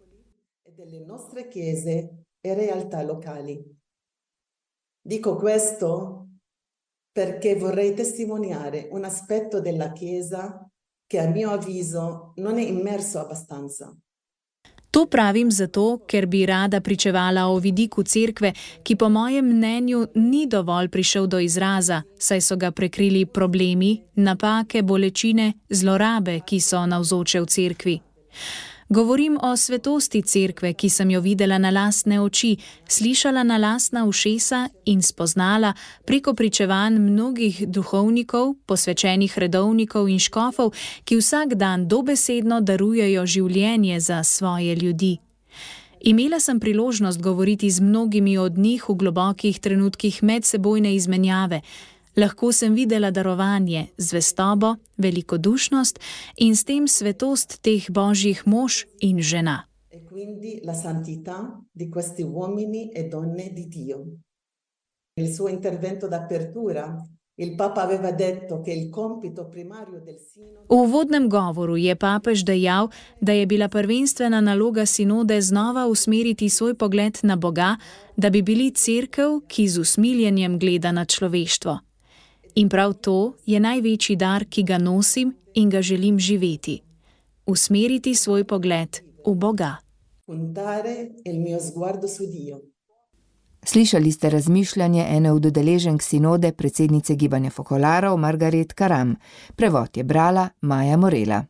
e. 2.44 3.64
Dico 5.04 5.36
questo 5.36 6.28
perché 7.14 7.56
vorrei 7.56 7.96
testimoniare 7.96 8.88
un 8.92 9.04
aspetto 9.04 9.60
della 9.60 9.92
Chiesa 9.92 10.70
che 11.08 11.20
a 11.20 11.28
mio 11.30 11.50
avviso 11.52 12.34
non 12.36 12.58
è 12.58 12.64
immerso 12.64 13.20
abbastanza. 13.20 13.98
To 14.92 15.06
pravim 15.06 15.52
zato, 15.52 16.00
ker 16.08 16.26
bi 16.26 16.46
rada 16.46 16.82
pričevala 16.82 17.48
o 17.48 17.58
vidiku 17.60 18.04
cerkve, 18.04 18.54
ki 18.84 18.96
po 18.96 19.10
mojem 19.10 19.46
mnenju 19.46 20.08
ni 20.16 20.48
dovolj 20.48 20.88
prišel 20.90 21.28
do 21.28 21.40
izraza, 21.40 22.02
saj 22.20 22.42
so 22.42 22.56
ga 22.56 22.72
prekrili 22.72 23.26
problemi, 23.26 24.02
napake, 24.16 24.82
bolečine, 24.82 25.54
zlorabe, 25.70 26.40
ki 26.40 26.60
so 26.60 26.86
navzoče 26.86 27.42
v 27.42 27.46
cerkvi. 27.46 28.00
Govorim 28.90 29.38
o 29.42 29.58
svetosti 29.58 30.22
cerkve, 30.22 30.74
ki 30.74 30.90
sem 30.90 31.10
jo 31.12 31.20
videla 31.22 31.58
na 31.58 31.70
lastne 31.70 32.22
oči, 32.22 32.56
slišala 32.88 33.44
na 33.44 33.58
lastna 33.58 34.06
ušesa 34.06 34.70
in 34.86 35.02
spoznala 35.02 35.74
preko 36.06 36.34
pričevanj 36.34 36.96
mnogih 37.00 37.68
duhovnikov, 37.68 38.54
posvečenih 38.66 39.38
redovnikov 39.38 40.08
in 40.10 40.20
škofov, 40.20 40.72
ki 41.04 41.20
vsak 41.20 41.56
dan 41.60 41.88
dobesedno 41.88 42.62
darujejo 42.62 43.26
življenje 43.26 44.00
za 44.00 44.24
svoje 44.24 44.76
ljudi. 44.76 45.18
Imela 46.02 46.40
sem 46.40 46.60
priložnost 46.60 47.22
govoriti 47.22 47.70
z 47.70 47.82
mnogimi 47.82 48.38
od 48.38 48.58
njih 48.58 48.90
v 48.90 48.96
globokih 48.96 49.60
trenutkih 49.60 50.24
medsebojne 50.24 50.96
izmenjave, 50.96 51.62
lahko 52.18 52.52
sem 52.52 52.74
videla 52.74 53.12
darovanje, 53.12 53.88
zvestobo, 53.98 54.76
velikodušnost 54.98 56.00
in 56.38 56.56
s 56.56 56.64
tem 56.64 56.88
svetost 56.88 57.62
teh 57.62 57.90
božjih 57.90 58.42
mož 58.46 58.86
in 59.00 59.22
žena. 59.22 59.68
E 59.90 60.04
quindi 60.04 60.62
la 60.64 60.74
santità 60.74 61.62
di 61.72 61.90
questi 61.90 62.24
uomini 62.24 62.92
e 62.92 63.08
donne 63.08 63.54
di 63.54 63.68
Dio. 63.68 64.06
Nel 65.18 65.34
suo 65.34 65.48
intervento 65.48 66.08
d'apertura, 66.08 66.96
il 67.40 67.56
Papa 67.56 67.84
aveva 67.84 68.12
detto 68.12 68.62
che 68.62 68.72
il 68.72 68.90
compito 68.90 69.48
primario 69.48 70.02
del 70.04 70.18
sinodo 70.18 70.66
V 70.68 70.74
uvodnem 70.74 71.28
govoru 71.28 71.78
je 71.78 71.96
papež 71.96 72.44
dejal, 72.44 72.90
da 73.22 73.32
je 73.32 73.46
bila 73.46 73.68
prvenstvena 73.70 74.42
naloga 74.42 74.86
sinode 74.86 75.42
znova 75.42 75.86
usmeriti 75.86 76.50
svoj 76.50 76.74
pogled 76.74 77.20
na 77.24 77.36
Boga, 77.36 77.78
da 78.16 78.30
bi 78.30 78.42
bili 78.42 78.72
crkv, 78.72 79.46
ki 79.48 79.68
z 79.68 79.78
usmiljenjem 79.80 80.60
gleda 80.60 80.92
na 80.92 81.06
človeštvo. 81.06 81.87
In 82.58 82.70
prav 82.70 82.94
to 82.94 83.34
je 83.46 83.60
največji 83.60 84.16
dar, 84.18 84.46
ki 84.50 84.64
ga 84.64 84.78
nosim 84.82 85.36
in 85.54 85.70
ga 85.70 85.82
želim 85.82 86.20
živeti. 86.20 86.82
Usmeriti 87.46 88.16
svoj 88.16 88.44
pogled 88.44 88.98
v 89.26 89.36
Boga. 89.36 89.76
puntare 90.26 91.10
il 91.24 91.40
mio 91.40 91.60
sguardo 91.60 92.08
su 92.08 92.26
Dio. 92.26 92.62
Slišali 93.64 94.12
ste 94.12 94.30
razmišljanje 94.30 95.06
ene 95.10 95.32
od 95.32 95.46
udeleženk 95.46 96.02
sinode 96.02 96.52
predsednice 96.52 97.16
gibanja 97.16 97.50
Fokolarov 97.50 98.18
Margaret 98.18 98.74
Karam. 98.74 99.16
Prevod 99.56 99.98
je 99.98 100.04
brala 100.04 100.50
Maja 100.62 100.98
Morela. 100.98 101.46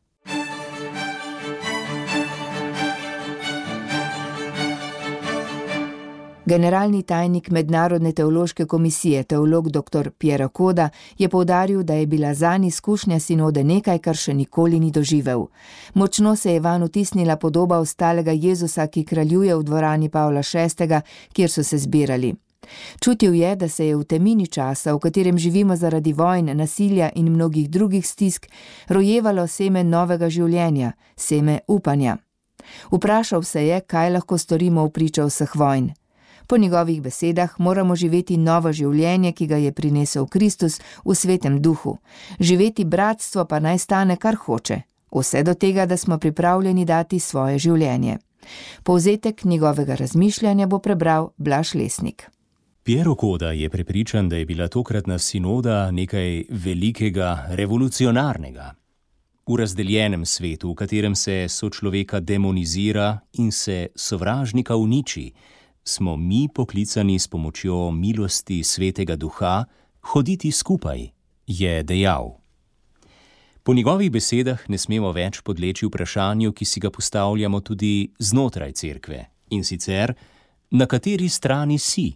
Generalni 6.47 7.03
tajnik 7.03 7.49
Mednarodne 7.49 8.11
teološke 8.11 8.65
komisije, 8.65 9.23
teolog 9.23 9.69
dr. 9.69 10.09
Piero 10.17 10.49
Koda, 10.49 10.89
je 11.17 11.29
povdaril, 11.29 11.83
da 11.83 11.93
je 11.93 12.05
bila 12.05 12.33
zanj 12.33 12.67
izkušnja 12.67 13.19
sinode 13.19 13.63
nekaj, 13.63 13.99
kar 13.99 14.15
še 14.15 14.33
nikoli 14.33 14.79
ni 14.79 14.91
doživel. 14.91 15.43
Močno 15.93 16.35
se 16.35 16.53
je 16.53 16.59
van 16.59 16.83
utisnila 16.83 17.35
podoba 17.35 17.79
ostalega 17.79 18.31
Jezusa, 18.31 18.87
ki 18.87 19.03
kraljuje 19.03 19.55
v 19.55 19.63
dvorani 19.63 20.09
Pavla 20.09 20.41
VI., 20.53 21.01
kjer 21.33 21.51
so 21.51 21.63
se 21.63 21.77
zbirali. 21.77 22.33
Čutil 23.03 23.35
je, 23.35 23.55
da 23.55 23.67
se 23.69 23.87
je 23.87 23.97
v 23.97 24.03
temini 24.03 24.47
časa, 24.47 24.95
v 24.95 25.03
katerem 25.03 25.37
živimo 25.37 25.75
zaradi 25.75 26.13
vojn, 26.13 26.55
nasilja 26.55 27.11
in 27.15 27.27
mnogih 27.33 27.69
drugih 27.69 28.07
stisk, 28.07 28.47
rojevalo 28.87 29.47
seme 29.47 29.83
novega 29.83 30.29
življenja, 30.29 30.93
seme 31.15 31.59
upanja. 31.67 32.17
Vprašal 32.91 33.43
se 33.43 33.67
je, 33.67 33.81
kaj 33.81 34.11
lahko 34.15 34.37
storimo 34.37 34.87
v 34.87 34.95
pričo 34.95 35.27
vseh 35.27 35.55
vojn. 35.55 35.91
Po 36.47 36.57
njegovih 36.57 37.01
besedah 37.01 37.59
moramo 37.59 37.95
živeti 37.95 38.37
novo 38.37 38.71
življenje, 38.71 39.31
ki 39.31 39.47
ga 39.47 39.57
je 39.57 39.71
prinesel 39.71 40.27
Kristus 40.27 40.79
v 41.05 41.15
svetem 41.15 41.61
duhu. 41.61 41.97
Živeti 42.39 42.85
bratstvo 42.85 43.45
pa 43.45 43.59
naj 43.59 43.77
stane, 43.77 44.15
kar 44.17 44.35
hoče. 44.35 44.81
Vse 45.11 45.43
do 45.43 45.53
tega, 45.53 45.85
da 45.85 45.97
smo 45.97 46.17
pripravljeni 46.17 46.85
dati 46.85 47.19
svoje 47.19 47.59
življenje. 47.59 48.17
Povzetek 48.83 49.43
njegovega 49.43 49.95
razmišljanja 49.95 50.67
bo 50.67 50.79
prebral 50.79 51.29
Blaž 51.37 51.75
Lesnik. 51.75 52.29
Piero 52.83 53.15
Koda 53.15 53.51
je 53.51 53.69
prepričan, 53.69 54.29
da 54.29 54.35
je 54.35 54.45
bila 54.45 54.67
tokratna 54.67 55.19
sinoda 55.19 55.91
nekaj 55.91 56.43
velikega, 56.49 57.47
revolucionarnega. 57.49 58.71
V 59.47 59.55
razdeljenem 59.55 60.25
svetu, 60.25 60.71
v 60.71 60.75
katerem 60.75 61.15
se 61.15 61.45
sočloveka 61.49 62.19
demonizira 62.19 63.19
in 63.33 63.51
se 63.51 63.87
sovražnika 63.95 64.75
uniči, 64.75 65.31
smo 65.87 66.15
mi 66.15 66.49
poklicani 66.53 67.19
s 67.19 67.27
pomočjo 67.27 67.91
milosti 67.91 68.63
svetega 68.63 69.15
duha 69.15 69.65
hoditi 70.01 70.51
skupaj, 70.51 71.07
je 71.47 71.83
dejal. 71.83 72.37
Po 73.63 73.73
njegovih 73.73 74.11
besedah 74.11 74.69
ne 74.69 74.77
smemo 74.77 75.11
več 75.11 75.41
podleči 75.41 75.87
vprašanju, 75.87 76.51
ki 76.51 76.65
si 76.65 76.79
ga 76.79 76.91
postavljamo 76.91 77.59
tudi 77.59 78.11
znotraj 78.19 78.71
cerkve 78.71 79.25
in 79.49 79.63
sicer, 79.63 80.13
na 80.71 80.85
kateri 80.85 81.29
strani 81.29 81.79
si. 81.79 82.13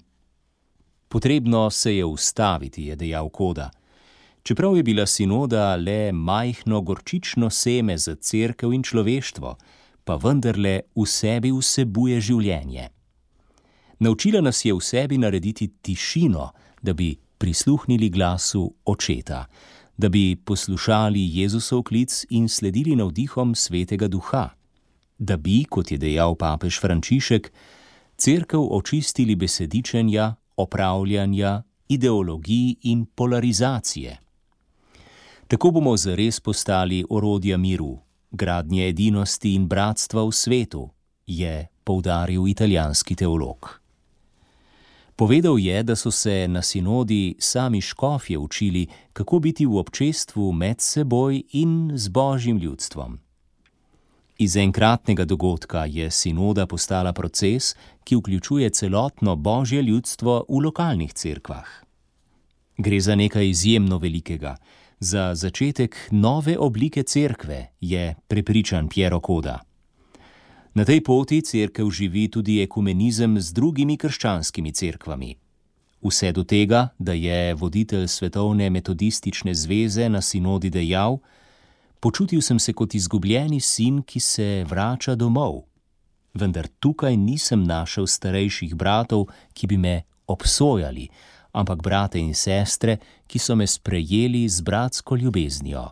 Potrebno 1.08 1.70
se 1.70 1.96
je 1.96 2.06
ustaviti, 2.06 2.86
je 2.86 2.96
dejal 2.96 3.30
Koda. 3.30 3.72
Čeprav 4.44 4.78
je 4.78 4.84
bila 4.84 5.06
sinoda 5.06 5.76
le 5.76 6.12
majhno 6.12 6.82
gorčično 6.82 7.50
seme 7.50 7.98
za 7.98 8.16
cerkev 8.16 8.74
in 8.74 8.84
človeštvo, 8.84 9.58
pa 10.04 10.16
vendarle 10.16 10.82
v 10.96 11.06
sebi 11.06 11.52
vsebuje 11.52 12.22
življenje. 12.22 12.90
Naučila 14.02 14.42
nas 14.42 14.66
je 14.66 14.74
v 14.74 14.82
sebi 14.82 15.18
narediti 15.18 15.68
tišino, 15.82 16.50
da 16.82 16.94
bi 16.94 17.16
prisluhnili 17.38 18.10
glasu 18.10 18.74
očeta, 18.86 19.46
da 19.98 20.10
bi 20.10 20.36
poslušali 20.36 21.38
Jezusov 21.38 21.84
klic 21.84 22.26
in 22.30 22.50
sledili 22.50 22.96
navdihom 22.96 23.56
svetega 23.56 24.08
duha, 24.08 24.50
da 25.18 25.38
bi, 25.38 25.66
kot 25.70 25.92
je 25.92 25.98
dejal 25.98 26.36
papež 26.36 26.80
Frančišek, 26.82 27.52
cerkev 28.18 28.66
očistili 28.74 29.36
besedičenja, 29.36 30.36
opravljanja, 30.58 31.64
ideologij 31.90 32.76
in 32.82 33.06
polarizacije. 33.06 34.18
Tako 35.48 35.72
bomo 35.72 35.98
zares 35.98 36.40
postali 36.40 37.06
orodja 37.10 37.58
miru, 37.58 38.00
gradnje 38.32 38.90
edinosti 38.90 39.54
in 39.54 39.68
bratstva 39.68 40.26
v 40.26 40.32
svetu, 40.32 40.90
je 41.28 41.68
poudaril 41.84 42.48
italijanski 42.48 43.16
teolog. 43.16 43.81
Povedal 45.22 45.60
je, 45.60 45.84
da 45.84 45.96
so 45.96 46.12
se 46.12 46.48
na 46.48 46.62
sinodi 46.62 47.36
sami 47.40 47.82
škofje 47.82 48.38
učili, 48.38 48.88
kako 49.14 49.40
biti 49.40 49.66
v 49.66 49.78
občestvu 49.78 50.52
med 50.52 50.82
seboj 50.82 51.44
in 51.52 51.92
z 51.94 52.10
božjim 52.10 52.58
ljudstvom. 52.58 53.20
Iz 54.38 54.58
enkratnega 54.58 55.26
dogodka 55.26 55.86
je 55.86 56.12
sinoda 56.12 56.66
postala 56.66 57.14
proces, 57.14 57.76
ki 58.04 58.16
vključuje 58.16 58.70
celotno 58.70 59.36
božje 59.36 59.82
ljudstvo 59.82 60.46
v 60.50 60.64
lokalnih 60.64 61.14
cerkvah. 61.14 61.70
Gre 62.78 63.00
za 63.00 63.16
nekaj 63.16 63.50
izjemno 63.50 63.98
velikega, 63.98 64.56
za 65.00 65.36
začetek 65.36 65.98
nove 66.12 66.58
oblike 66.58 67.04
cerkve, 67.04 67.68
je 67.82 68.16
prepričan 68.28 68.90
Piero 68.90 69.20
Koda. 69.20 69.71
Na 70.74 70.86
tej 70.86 71.04
poti 71.04 71.42
cerkev 71.42 71.90
živi 71.92 72.30
tudi 72.32 72.62
ekumenizem 72.64 73.36
z 73.40 73.52
drugimi 73.52 73.98
krščanskimi 74.00 74.72
cerkvami. 74.72 75.36
Vse 76.00 76.32
do 76.32 76.44
tega, 76.48 76.96
da 77.00 77.12
je 77.14 77.54
voditelj 77.54 78.08
Svetovne 78.08 78.70
metodistične 78.70 79.52
zveze 79.54 80.10
na 80.10 80.22
sinodi 80.22 80.70
dejal: 80.70 81.20
Počutil 82.00 82.42
sem 82.42 82.60
se 82.60 82.74
kot 82.74 82.96
izgubljeni 82.96 83.60
sin, 83.60 84.02
ki 84.02 84.20
se 84.20 84.66
vrača 84.70 85.16
domov. 85.16 85.68
Vendar 86.34 86.68
tukaj 86.80 87.18
nisem 87.18 87.64
našel 87.64 88.08
starejših 88.08 88.76
bratov, 88.76 89.28
ki 89.54 89.68
bi 89.68 89.78
me 89.78 90.04
obsojali, 90.28 91.10
ampak 91.52 91.84
brate 91.84 92.20
in 92.20 92.34
sestre, 92.34 92.98
ki 93.28 93.40
so 93.40 93.56
me 93.56 93.68
sprejeli 93.68 94.48
z 94.50 94.62
bratsko 94.62 95.16
ljubeznijo. 95.16 95.92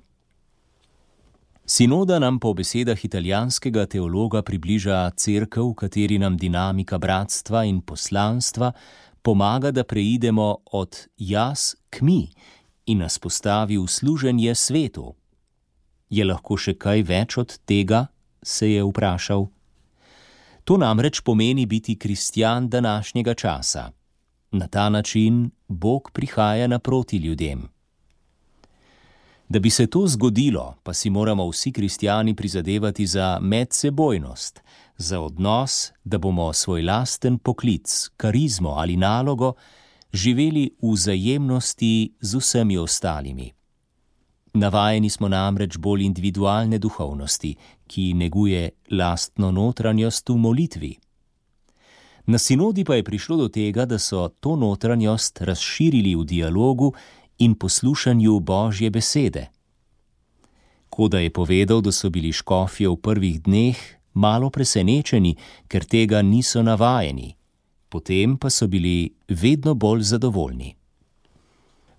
Sinoda 1.70 2.20
nam 2.20 2.40
po 2.40 2.54
besedah 2.54 3.06
italijanskega 3.06 3.86
teologa 3.86 4.42
približa 4.42 5.12
crkv, 5.14 5.68
v 5.70 5.76
kateri 5.78 6.18
nam 6.18 6.34
dinamika 6.38 6.98
bratstva 6.98 7.62
in 7.70 7.82
poslanstva 7.86 8.72
pomaga, 9.22 9.70
da 9.72 9.84
preidemo 9.84 10.66
od 10.74 10.98
jaz 11.18 11.76
k 11.90 12.02
mi 12.02 12.26
in 12.86 13.06
nas 13.06 13.20
postavi 13.22 13.78
v 13.78 13.86
služenje 13.86 14.56
svetu. 14.56 15.14
Je 16.10 16.26
lahko 16.26 16.58
še 16.58 16.74
kaj 16.74 17.06
več 17.06 17.38
od 17.38 17.54
tega? 17.70 18.08
se 18.42 18.74
je 18.74 18.82
vprašal. 18.84 19.46
To 20.66 20.78
namreč 20.78 21.22
pomeni 21.22 21.70
biti 21.70 22.00
kristjan 22.02 22.70
današnjega 22.70 23.34
časa. 23.34 23.92
Na 24.52 24.68
ta 24.68 24.90
način 24.90 25.52
Bog 25.68 26.10
prihaja 26.14 26.68
naproti 26.68 27.18
ljudem. 27.18 27.70
Da 29.50 29.60
bi 29.60 29.70
se 29.70 29.88
to 29.88 30.08
zgodilo, 30.08 30.76
pa 30.84 30.94
si 30.94 31.10
moramo 31.10 31.50
vsi 31.50 31.72
kristijani 31.72 32.36
prizadevati 32.36 33.06
za 33.06 33.40
medsebojnost, 33.42 34.60
za 34.98 35.20
odnos, 35.20 35.92
da 36.04 36.18
bomo 36.18 36.54
svoj 36.54 36.82
lasten 36.82 37.38
poklic, 37.38 38.10
karizmo 38.18 38.70
ali 38.70 38.98
nalogo 38.98 39.54
živeli 40.14 40.70
v 40.82 40.92
vzajemnosti 40.94 42.14
z 42.22 42.36
vsemi 42.36 42.78
ostalimi. 42.78 43.52
Navajeni 44.54 45.10
smo 45.10 45.28
namreč 45.28 45.78
bolj 45.78 46.04
individualne 46.04 46.78
duhovnosti, 46.78 47.56
ki 47.88 48.14
neguje 48.14 48.70
lastno 48.92 49.52
notranjost 49.52 50.30
v 50.30 50.38
molitvi. 50.38 50.98
Na 52.26 52.38
sinodi 52.38 52.84
pa 52.84 52.96
je 52.96 53.04
prišlo 53.04 53.38
do 53.38 53.48
tega, 53.48 53.86
da 53.86 54.00
so 54.00 54.28
to 54.28 54.56
notranjost 54.56 55.42
razširili 55.42 56.16
v 56.16 56.26
dialogu 56.26 56.94
in 57.40 57.56
poslušanju 57.56 58.40
Božje 58.40 58.90
besede. 58.90 59.48
Koda 60.90 61.20
je 61.20 61.30
povedal, 61.30 61.82
da 61.82 61.92
so 61.92 62.10
bili 62.10 62.32
škofje 62.32 62.90
v 62.90 62.98
prvih 62.98 63.42
dneh 63.42 63.78
malo 64.14 64.50
presenečeni, 64.50 65.36
ker 65.68 65.86
tega 65.86 66.22
niso 66.22 66.64
navajeni, 66.64 67.36
potem 67.90 68.38
pa 68.38 68.50
so 68.50 68.68
bili 68.68 69.14
vedno 69.28 69.74
bolj 69.74 70.02
zadovoljni. 70.02 70.76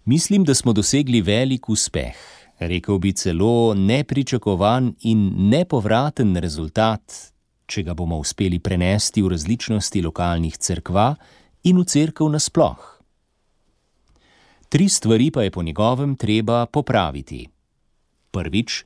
Mislim, 0.04 0.44
da 0.44 0.54
smo 0.54 0.72
dosegli 0.72 1.20
velik 1.22 1.68
uspeh, 1.68 2.16
rekel 2.58 2.98
bi 2.98 3.12
celo 3.12 3.74
nepričakovan 3.74 4.94
in 5.00 5.48
nepovraten 5.48 6.36
rezultat, 6.36 7.32
če 7.66 7.82
ga 7.82 7.94
bomo 7.94 8.18
uspeli 8.18 8.58
prenesti 8.58 9.22
v 9.22 9.30
različnosti 9.30 10.02
lokalnih 10.02 10.56
cerkva 10.58 11.14
in 11.62 11.78
v 11.78 11.84
cerkev 11.84 12.28
nasploh. 12.32 12.89
Tri 14.70 14.88
stvari 14.88 15.30
pa 15.30 15.42
je 15.42 15.50
po 15.50 15.62
njegovem 15.62 16.16
treba 16.16 16.66
popraviti. 16.66 17.48
Prvič, 18.30 18.84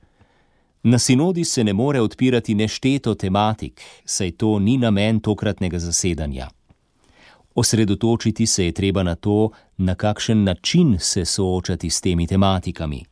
na 0.82 0.98
sinodi 0.98 1.44
se 1.44 1.64
ne 1.64 1.72
more 1.72 2.00
odpirati 2.00 2.54
nešteto 2.54 3.14
tematik, 3.14 3.80
saj 4.04 4.30
to 4.30 4.58
ni 4.58 4.78
namen 4.78 5.20
tokratnega 5.20 5.78
zasedanja. 5.78 6.48
Osredotočiti 7.54 8.46
se 8.46 8.64
je 8.66 8.72
treba 8.72 9.02
na 9.02 9.14
to, 9.14 9.50
na 9.76 9.94
kakšen 9.94 10.44
način 10.44 10.96
se 11.00 11.24
soočati 11.24 11.90
s 11.90 12.00
temi 12.00 12.26
tematikami. 12.26 13.04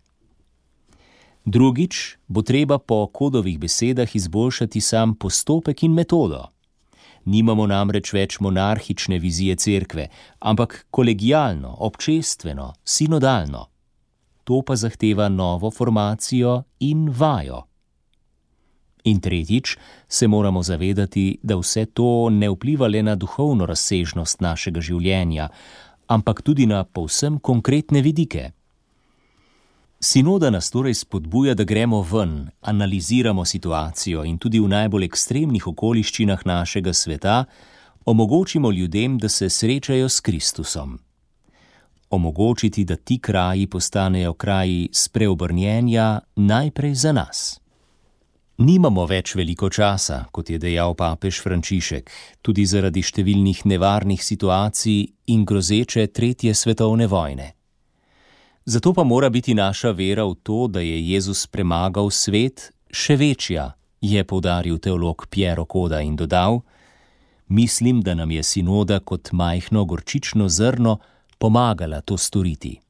Drugič, 1.45 2.17
bo 2.29 2.43
treba 2.43 2.79
po 2.79 3.07
kodovih 3.07 3.59
besedah 3.59 4.17
izboljšati 4.17 4.81
sam 4.81 5.15
postopek 5.15 5.83
in 5.83 5.93
metodo. 5.93 6.52
Nimamo 7.25 7.67
namreč 7.67 8.13
več 8.13 8.39
monarhične 8.41 9.19
vizije 9.19 9.57
cerkve, 9.57 10.09
ampak 10.41 10.87
kolegijalno, 10.91 11.77
občestveno, 11.79 12.73
sinodalno. 12.85 13.67
To 14.45 14.63
pa 14.67 14.77
zahteva 14.77 15.29
novo 15.29 15.71
formacijo 15.71 16.63
in 16.81 17.09
vajo. 17.11 17.63
In 19.05 19.21
tretjič, 19.21 19.77
se 20.09 20.27
moramo 20.29 20.63
zavedati, 20.63 21.39
da 21.43 21.57
vse 21.57 21.87
to 21.87 22.31
ne 22.31 22.51
vpliva 22.51 22.87
le 22.87 23.03
na 23.03 23.15
duhovno 23.15 23.67
razsežnost 23.67 24.41
našega 24.41 24.81
življenja, 24.81 25.49
ampak 26.07 26.43
tudi 26.43 26.67
na 26.67 26.85
povsem 26.85 27.39
konkretne 27.39 28.03
vidike. 28.03 28.53
Sinoda 30.05 30.51
nas 30.51 30.71
torej 30.71 30.95
spodbuja, 30.95 31.55
da 31.55 31.65
gremo 31.65 32.01
ven, 32.03 32.51
analiziramo 32.61 33.45
situacijo 33.45 34.25
in 34.25 34.39
tudi 34.39 34.59
v 34.59 34.67
najbolj 34.69 35.05
ekstremnih 35.07 35.69
okoliščinah 35.71 36.43
našega 36.45 36.93
sveta 36.93 37.45
omogočimo 38.05 38.71
ljudem, 38.71 39.19
da 39.19 39.29
se 39.29 39.51
srečajo 39.51 40.09
s 40.09 40.21
Kristusom. 40.21 40.99
Omogočiti, 42.11 42.85
da 42.85 42.97
ti 42.97 43.19
kraji 43.19 43.67
postanejo 43.67 44.35
kraji 44.35 44.89
spreobrnjenja 44.93 46.21
najprej 46.37 46.95
za 46.95 47.13
nas. 47.13 47.61
Nimamo 48.59 49.07
več 49.07 49.37
veliko 49.39 49.71
časa, 49.71 50.25
kot 50.33 50.51
je 50.51 50.59
dejal 50.59 50.99
papež 50.99 51.39
Frančišek, 51.47 52.11
tudi 52.43 52.67
zaradi 52.67 53.07
številnih 53.07 53.65
nevarnih 53.71 54.25
situacij 54.25 55.07
in 55.27 55.47
grozeče 55.47 56.11
tretje 56.11 56.55
svetovne 56.55 57.07
vojne. 57.07 57.53
Zato 58.65 58.93
pa 58.93 59.05
mora 59.05 59.31
biti 59.31 59.55
naša 59.55 59.91
vera 59.91 60.25
v 60.25 60.35
to, 60.43 60.67
da 60.69 60.81
je 60.81 61.09
Jezus 61.09 61.47
premagal 61.47 62.11
svet, 62.11 62.71
še 62.91 63.17
večja, 63.17 63.73
je 64.01 64.25
povdaril 64.25 64.79
teolog 64.79 65.27
Piero 65.31 65.65
Koda 65.65 66.01
in 66.01 66.17
dodal: 66.17 66.61
Mislim, 67.49 68.01
da 68.01 68.15
nam 68.15 68.31
je 68.31 68.43
sinoda 68.43 69.01
kot 69.01 69.33
majhno 69.33 69.85
gorčično 69.85 70.49
zrno 70.49 70.99
pomagala 71.39 72.01
to 72.01 72.17
storiti. 72.17 72.81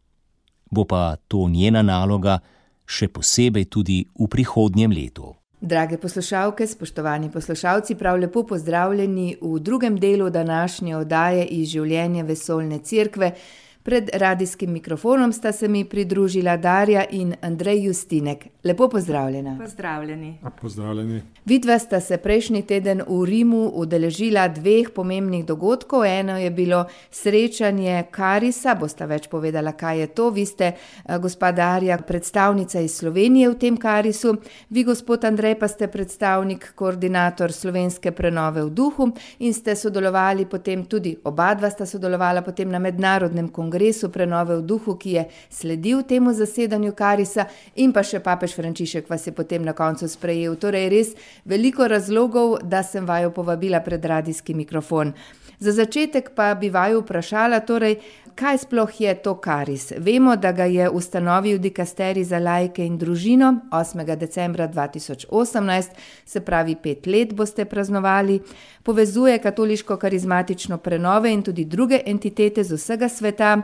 Bo 0.70 0.84
pa 0.84 1.16
to 1.28 1.48
njena 1.48 1.82
naloga, 1.82 2.38
še 2.86 3.08
posebej 3.08 3.64
tudi 3.64 4.04
v 4.18 4.28
prihodnjem 4.28 4.92
letu. 4.92 5.34
Drage 5.60 5.96
poslušalke, 5.96 6.66
spoštovani 6.66 7.30
poslušalci, 7.30 7.94
prav 7.94 8.18
lepo 8.20 8.42
pozdravljeni 8.46 9.36
v 9.40 9.58
drugem 9.60 9.96
delu 10.00 10.30
današnje 10.30 10.96
oddaje 10.96 11.44
iz 11.46 11.68
življenja 11.68 12.24
vesolne 12.24 12.78
cerkve. 12.78 13.32
Pred 13.84 14.10
radijskim 14.14 14.72
mikrofonom 14.72 15.32
sta 15.32 15.52
se 15.52 15.68
mi 15.68 15.84
pridružila 15.84 16.56
Darja 16.56 17.04
in 17.10 17.34
Andrej 17.40 17.84
Justinek. 17.84 18.46
Lepo 18.64 18.88
pozdravljena. 18.88 19.58
Pozdravljeni. 19.60 20.38
Pozdravljeni. 20.60 21.22
Vidva 21.44 21.78
sta 21.78 22.00
se 22.00 22.16
prejšnji 22.16 22.62
teden 22.62 23.02
v 23.08 23.24
Rimu 23.24 23.72
udeležila 23.74 24.48
dveh 24.48 24.90
pomembnih 24.94 25.44
dogodkov. 25.46 26.04
Eno 26.04 26.38
je 26.38 26.50
bilo 26.50 26.84
srečanje 27.10 28.04
Karisa, 28.10 28.74
boste 28.74 29.06
več 29.06 29.26
povedala, 29.28 29.72
kaj 29.72 30.00
je 30.00 30.06
to. 30.06 30.30
Vi 30.30 30.46
ste, 30.46 30.64
eh, 30.64 31.18
gospod 31.18 31.54
Darja, 31.54 31.98
predstavnica 31.98 32.80
iz 32.80 32.94
Slovenije 32.94 33.48
v 33.50 33.58
tem 33.58 33.76
Karisu, 33.76 34.36
vi, 34.70 34.84
gospod 34.84 35.24
Andrej, 35.24 35.58
pa 35.58 35.68
ste 35.68 35.88
predstavnik, 35.88 36.72
koordinator 36.74 37.52
slovenske 37.52 38.12
prenove 38.12 38.62
v 38.62 38.70
duhu 38.70 39.10
in 39.38 39.54
ste 39.54 39.74
sodelovali 39.76 40.46
potem 40.46 40.84
tudi, 40.84 41.16
oba 41.24 41.54
dva 41.54 41.70
sta 41.70 41.86
sodelovala 41.86 42.42
potem 42.42 42.70
na 42.70 42.78
mednarodnem 42.78 43.48
kongresu 43.48 43.71
kongresu 43.72 44.08
prenove 44.12 44.56
v 44.56 44.62
duhu, 44.62 44.96
ki 44.96 45.10
je 45.10 45.24
sledil 45.50 46.02
temu 46.02 46.32
zasedanju 46.32 46.92
Karisa, 46.92 47.46
in 47.76 47.92
pa 47.92 48.02
še 48.04 48.20
papež 48.20 48.52
Frančišek 48.54 49.08
vas 49.08 49.26
je 49.26 49.32
potem 49.32 49.64
na 49.64 49.72
koncu 49.72 50.08
sprejel. 50.08 50.56
Torej, 50.60 50.88
res 50.92 51.14
veliko 51.44 51.88
razlogov, 51.88 52.60
da 52.62 52.82
sem 52.82 53.06
vaju 53.06 53.32
povabila 53.32 53.80
pred 53.80 54.04
radijski 54.04 54.54
mikrofon. 54.54 55.14
Za 55.62 55.72
začetek 55.72 56.32
pa 56.34 56.54
bi 56.58 56.68
vaju 56.74 57.04
vprašala, 57.04 57.60
torej, 57.62 58.00
kaj 58.34 58.58
sploh 58.64 59.00
je 59.00 59.12
to 59.22 59.36
Karis. 59.38 59.92
Vemo, 59.98 60.34
da 60.36 60.50
ga 60.52 60.64
je 60.64 60.88
ustanovil 60.90 61.60
Dikasteri 61.62 62.24
za 62.24 62.40
lajke 62.42 62.82
in 62.86 62.96
družino 62.98 63.52
8. 63.70 64.16
decembra 64.16 64.66
2018, 64.68 65.90
se 66.26 66.40
pravi 66.40 66.74
pet 66.82 67.06
let 67.06 67.34
boste 67.34 67.64
praznovali, 67.64 68.40
povezuje 68.82 69.38
katoliško 69.38 69.96
karizmatično 69.96 70.78
prenove 70.78 71.32
in 71.32 71.42
tudi 71.42 71.64
druge 71.64 72.00
entitete 72.06 72.64
z 72.64 72.74
vsega 72.74 73.08
sveta. 73.08 73.56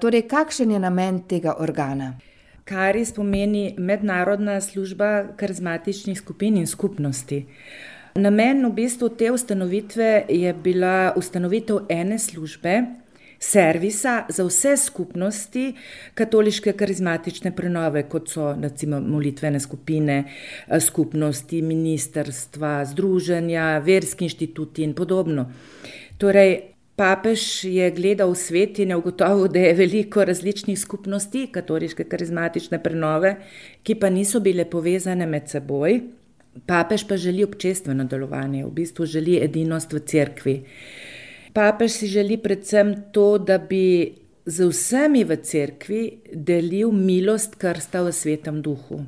Torej, 0.00 0.28
kakšen 0.28 0.70
je 0.70 0.78
namen 0.78 1.22
tega 1.28 1.56
organa? 1.58 2.12
Karis 2.64 3.14
pomeni 3.14 3.74
mednarodna 3.78 4.60
služba 4.60 5.24
karizmatičnih 5.36 6.18
skupin 6.18 6.56
in 6.56 6.66
skupnosti. 6.66 7.46
Namen 8.14 8.66
v 8.66 8.72
bistvu 8.72 9.08
te 9.08 9.32
ustanovitve 9.32 10.24
je 10.28 10.54
bila 10.54 11.12
ustanovitev 11.16 11.78
ene 11.88 12.18
službe, 12.18 12.82
servisa 13.38 14.24
za 14.28 14.44
vse 14.44 14.76
skupnosti 14.76 15.74
katoliške 16.14 16.72
karizmatične 16.72 17.52
prenove, 17.56 18.02
kot 18.08 18.30
so 18.30 18.54
recimo 18.62 19.00
molitvene 19.00 19.60
skupine, 19.60 20.24
eh, 20.68 20.80
skupnosti, 20.80 21.62
ministerstva, 21.62 22.84
združenja, 22.84 23.78
verski 23.78 24.24
inštituti 24.24 24.82
in 24.82 24.94
podobno. 24.94 25.52
Torej, 26.18 26.60
papež 26.96 27.64
je 27.64 27.90
gledal 27.90 28.34
svet 28.34 28.78
in 28.78 28.90
je 28.90 28.96
ugotovil, 28.96 29.48
da 29.48 29.58
je 29.58 29.74
veliko 29.74 30.24
različnih 30.24 30.78
skupnosti, 30.78 31.46
katoliške, 31.52 32.04
karizmatične 32.04 32.82
prenove, 32.82 33.36
ki 33.82 33.94
pa 33.94 34.10
niso 34.10 34.40
bile 34.40 34.64
povezane 34.64 35.26
med 35.26 35.48
seboj. 35.48 36.00
Papež 36.66 37.04
pa 37.08 37.16
želi 37.16 37.44
občestveno 37.44 38.04
delovanje, 38.04 38.64
v 38.64 38.70
bistvu 38.70 39.06
želi 39.06 39.38
edinost 39.44 39.92
v 39.92 40.00
cerkvi. 40.00 40.62
Papež 41.52 41.92
si 41.92 42.06
želi 42.06 42.36
predvsem 42.36 42.94
to, 43.12 43.38
da 43.38 43.58
bi 43.58 44.14
z 44.46 44.68
vsemi 44.68 45.24
v 45.24 45.36
cerkvi 45.36 46.02
delil 46.32 46.92
milost 46.92 47.56
krsta 47.60 48.02
v 48.02 48.12
svetem 48.12 48.62
duhu. 48.62 49.04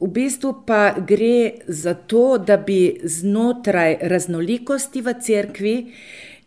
V 0.00 0.08
bistvu 0.12 0.64
pa 0.66 0.92
gre 0.96 1.64
za 1.68 1.94
to, 1.94 2.38
da 2.38 2.56
bi 2.56 3.00
znotraj 3.04 3.98
raznolikosti 4.02 5.00
v 5.00 5.14
cerkvi 5.20 5.76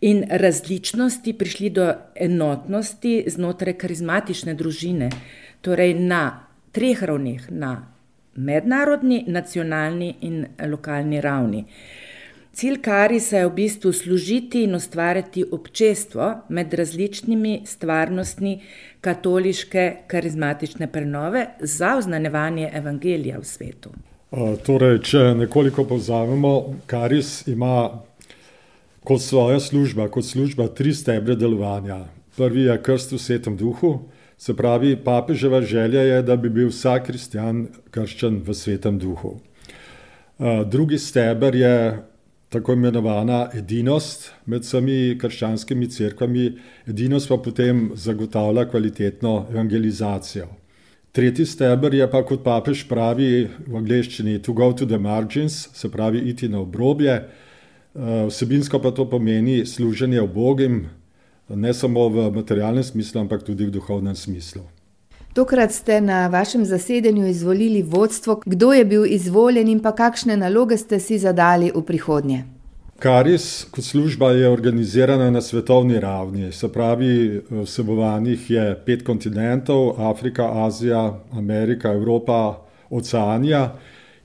in 0.01 0.23
različnosti 0.29 1.33
prišli 1.33 1.69
do 1.69 1.93
enotnosti 2.15 3.25
znotraj 3.27 3.77
karizmatične 3.77 4.53
družine, 4.53 5.09
torej 5.61 5.93
na 5.97 6.49
treh 6.71 7.01
ravneh, 7.01 7.49
na 7.49 7.98
mednarodni, 8.39 9.23
nacionalni 9.27 10.15
in 10.21 10.45
lokalni 10.71 11.21
ravni. 11.21 11.65
Cilj 12.59 12.81
Karisa 12.81 13.37
je 13.37 13.47
v 13.47 13.53
bistvu 13.55 13.91
služiti 13.93 14.63
in 14.63 14.75
ustvarjati 14.75 15.45
občestvo 15.51 16.33
med 16.49 16.73
različnimi 16.73 17.61
stvarnostmi 17.65 18.59
katoliške 19.01 19.93
karizmatične 20.07 20.87
prenove 20.91 21.45
za 21.59 21.95
oznanjevanje 21.97 22.69
evangelija 22.73 23.39
v 23.39 23.45
svetu. 23.45 23.89
Torej, 24.65 24.99
če 25.07 25.23
nekoliko 25.39 25.85
povzamemo, 25.87 26.75
Karis 26.85 27.47
ima 27.47 27.89
kot 29.03 29.21
svoja 29.21 29.59
služba, 29.59 30.09
kot 30.11 30.25
služba 30.25 30.67
tri 30.67 30.93
stebre 30.93 31.35
delovanja. 31.35 32.03
Prvi 32.37 32.67
je 32.67 32.81
krst 32.83 33.11
v 33.15 33.19
svetem 33.19 33.57
duhu, 33.57 33.99
se 34.39 34.55
pravi, 34.55 34.95
papeževa 34.95 35.61
želja 35.61 36.01
je, 36.01 36.21
da 36.23 36.35
bi 36.35 36.49
bil 36.49 36.69
vsak 36.71 37.09
kristjan 37.09 37.65
krščen 37.91 38.39
v 38.47 38.53
svetem 38.55 38.99
duhu. 38.99 39.35
Drugi 40.65 40.97
steber 40.97 41.55
je 41.55 41.73
tako 42.49 42.73
imenovana 42.73 43.49
edinost 43.53 44.31
med 44.45 44.63
vsemi 44.63 45.17
krščanskimi 45.19 45.89
cerkvami, 45.91 46.45
edinost 46.87 47.27
pa 47.29 47.37
potem 47.37 47.89
zagotavlja 47.95 48.63
kvalitetno 48.71 49.33
evangelizacijo. 49.51 50.47
Tretji 51.11 51.45
steber 51.45 51.93
je 51.93 52.07
pa, 52.07 52.21
kot 52.23 52.43
papež 52.45 52.85
pravi 52.87 53.49
v 53.67 53.75
angleščini, 53.75 54.39
to 54.39 54.53
go 54.53 54.71
to 54.71 54.85
the 54.85 54.97
margins, 54.97 55.67
se 55.73 55.91
pravi, 55.91 56.23
iti 56.29 56.47
na 56.49 56.61
obrobje. 56.63 57.19
Vsebinsko 58.29 58.79
pa 58.79 58.91
to 58.95 59.09
pomeni 59.09 59.65
služenje 59.65 60.21
ubogim, 60.21 60.85
ne 61.55 61.73
samo 61.73 62.09
v 62.09 62.31
materialnem 62.31 62.83
smislu, 62.83 63.21
ampak 63.21 63.43
tudi 63.43 63.65
v 63.65 63.71
duhovnem 63.71 64.15
smislu. 64.15 64.61
Tokrat 65.33 65.71
ste 65.71 66.01
na 66.01 66.27
vašem 66.27 66.65
zasedanju 66.65 67.27
izvolili 67.27 67.81
vodstvo, 67.81 68.41
kdo 68.45 68.73
je 68.73 68.85
bil 68.85 69.05
izvoljen 69.05 69.67
in 69.67 69.79
pa 69.79 69.91
kakšne 69.91 70.37
naloge 70.37 70.77
ste 70.77 70.99
si 70.99 71.17
zadali 71.17 71.71
v 71.75 71.81
prihodnje? 71.81 72.45
Karis 72.99 73.65
kot 73.71 73.83
služba 73.83 74.31
je 74.31 74.49
organizirana 74.49 75.29
na 75.31 75.41
svetovni 75.41 75.99
ravni, 75.99 76.51
se 76.51 76.67
pravi, 76.71 77.41
vsebovanih 77.49 78.51
je 78.51 78.81
pet 78.85 79.03
kontinentov, 79.03 80.01
Afrika, 80.01 80.65
Azija, 80.65 81.19
Amerika, 81.31 81.93
Evropa, 81.93 82.57
Oceanija 82.89 83.75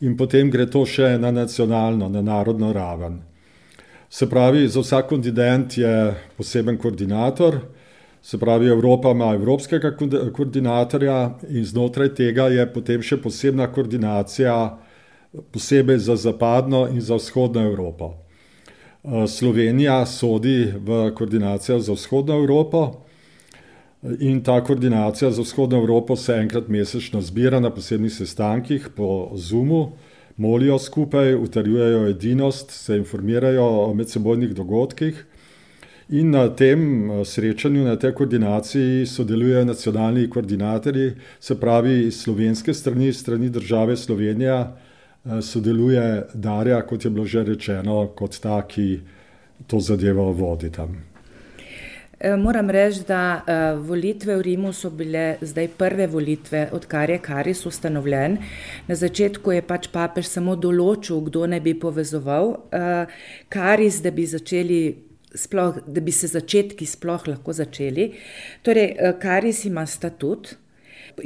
in 0.00 0.16
potem 0.16 0.50
gre 0.50 0.66
to 0.66 0.82
še 0.86 1.18
na 1.18 1.30
nacionalno, 1.30 2.08
na 2.08 2.22
narodno 2.22 2.72
raven. 2.72 3.20
Se 4.14 4.28
pravi, 4.30 4.68
za 4.68 4.80
vsak 4.80 5.08
kontinent 5.08 5.74
je 5.78 6.14
poseben 6.36 6.76
koordinator, 6.78 7.56
se 8.22 8.38
pravi, 8.38 8.68
Evropa 8.68 9.10
ima 9.10 9.32
evropskega 9.34 9.90
koordinatorja 10.36 11.38
in 11.48 11.64
znotraj 11.64 12.12
tega 12.14 12.46
je 12.46 12.66
potem 12.72 13.02
še 13.02 13.18
posebna 13.18 13.66
koordinacija 13.74 14.54
posebej 15.50 15.98
za 16.06 16.16
zapadno 16.16 16.84
in 16.94 17.02
za 17.02 17.18
vzhodno 17.18 17.66
Evropo. 17.66 18.12
Slovenija 19.26 19.98
sodi 20.06 20.70
v 20.78 21.10
koordinacijo 21.18 21.80
za 21.82 21.98
vzhodno 21.98 22.38
Evropo 22.38 22.84
in 24.20 24.44
ta 24.46 24.60
koordinacija 24.64 25.32
za 25.34 25.42
vzhodno 25.42 25.82
Evropo 25.82 26.14
se 26.16 26.38
enkrat 26.38 26.70
mesečno 26.70 27.20
zbira 27.20 27.58
na 27.60 27.74
posebnih 27.74 28.14
sestankih 28.14 28.92
po 28.94 29.32
Zoomu, 29.34 29.88
molijo 30.36 30.78
skupaj, 30.78 31.34
utrjujejo 31.34 32.08
edinost, 32.08 32.70
se 32.70 32.96
informirajo 32.96 33.64
o 33.64 33.94
medsebojnih 33.94 34.54
dogodkih. 34.54 35.24
In 36.08 36.30
na 36.30 36.48
tem 36.48 37.08
srečanju, 37.24 37.84
na 37.84 37.96
tej 37.96 38.12
koordinaciji 38.12 39.06
sodelujejo 39.06 39.64
nacionalni 39.64 40.28
koordinatorji, 40.30 41.12
se 41.40 41.60
pravi, 41.60 42.06
iz 42.06 42.20
slovenske 42.20 42.74
strani, 42.74 43.12
strani 43.12 43.48
države 43.50 43.96
Slovenija, 43.96 44.76
sodeluje 45.42 46.26
Darja, 46.34 46.82
kot 46.82 47.04
je 47.04 47.10
bilo 47.10 47.24
že 47.26 47.44
rečeno, 47.44 48.06
kot 48.16 48.38
ta, 48.40 48.60
ki 48.68 49.00
to 49.66 49.80
zadevo 49.80 50.32
vodi 50.32 50.70
tam. 50.72 51.13
Moram 52.24 52.70
reči, 52.70 53.02
da, 53.04 53.44
volitve 53.84 54.36
v 54.38 54.42
Rimu 54.42 54.70
so 54.72 54.88
bile 54.88 55.36
zdaj 55.44 55.66
prve 55.76 56.06
volitve, 56.08 56.62
odkar 56.72 57.10
je 57.10 57.18
Karis 57.20 57.66
ustanovljen. 57.68 58.38
Na 58.88 58.94
začetku 58.96 59.52
je 59.52 59.60
pač 59.60 59.90
papež 59.92 60.30
samo 60.32 60.54
določil, 60.56 61.20
kdo 61.26 61.44
naj 61.52 61.60
bi 61.60 61.74
povezoval, 61.76 62.54
Karis, 63.52 64.00
da 64.00 64.08
bi 64.08 64.24
začeli 64.24 64.80
sploh, 65.36 65.82
da 65.84 66.00
bi 66.00 66.16
se 66.16 66.32
začetki 66.32 66.88
sploh 66.88 67.28
lahko 67.28 67.52
začeli. 67.52 68.14
Torej, 68.64 68.96
Karis 69.20 69.66
ima 69.68 69.84
statut 69.84 70.54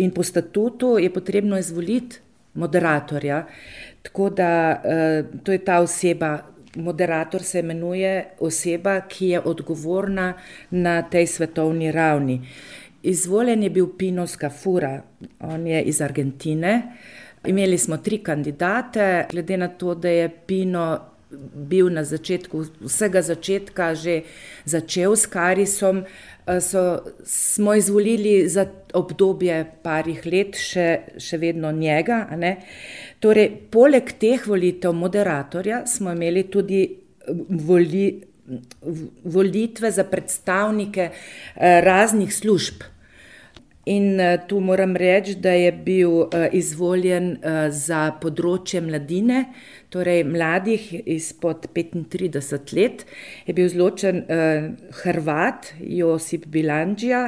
in 0.02 0.10
po 0.10 0.26
statutu 0.26 0.96
je 0.98 1.14
potrebno 1.14 1.62
izvoliti 1.62 2.18
moderatorja. 2.58 3.44
Tako 4.02 4.30
da, 4.34 4.82
to 5.46 5.54
je 5.54 5.62
ta 5.62 5.78
oseba, 5.78 6.40
moderator 6.76 7.42
se 7.42 7.60
imenuje 7.60 8.28
oseba, 8.40 9.00
ki 9.00 9.28
je 9.28 9.40
odgovorna 9.40 10.34
na 10.70 11.02
tej 11.02 11.26
svetovni 11.26 11.92
ravni. 11.92 12.40
Izvoljen 13.02 13.62
je 13.62 13.70
bil 13.70 13.86
Pino 13.98 14.26
Scafura, 14.26 15.02
on 15.40 15.66
je 15.66 15.82
iz 15.82 16.00
Argentine. 16.02 16.82
Imeli 17.46 17.78
smo 17.78 17.96
tri 17.96 18.18
kandidate, 18.18 19.26
glede 19.30 19.56
na 19.56 19.68
to, 19.68 19.94
da 19.94 20.08
je 20.08 20.28
Pino 20.46 21.00
bil 21.54 21.90
na 21.90 22.04
začetku, 22.04 22.64
vsega 22.80 23.22
začetka 23.22 23.94
že 23.94 24.22
začel 24.64 25.16
s 25.16 25.26
Karisom, 25.26 26.04
so, 26.60 27.04
smo 27.24 27.74
izvolili 27.74 28.48
za 28.48 28.66
obdobje 28.96 29.66
parih 29.82 30.24
let 30.26 30.56
še, 30.56 31.18
še 31.20 31.36
vedno 31.36 31.72
njega. 31.72 32.24
Torej, 33.20 33.50
poleg 33.70 34.14
teh 34.20 34.46
volitev 34.46 34.96
moderatorja 34.96 35.84
smo 35.86 36.12
imeli 36.16 36.46
tudi 36.48 36.86
volitve 39.24 39.90
za 39.92 40.04
predstavnike, 40.08 41.10
raznih 41.60 42.32
služb. 42.32 42.86
In, 43.88 44.20
tu 44.48 44.58
moram 44.60 44.96
reči, 45.00 45.38
da 45.40 45.54
je 45.56 45.70
bil, 45.72 46.26
izvoljen, 46.52 47.38
za 47.72 48.00
področje 48.20 48.82
mladine, 48.84 49.46
torej 49.88 50.26
mladih 50.28 50.90
izpod 51.08 51.70
petintrideset 51.72 52.74
let, 52.76 53.06
je 53.48 53.56
bil 53.56 53.70
izločen, 53.70 54.24
Hrvat 55.02 55.72
Josip 55.80 56.44
Bilandžija 56.52 57.22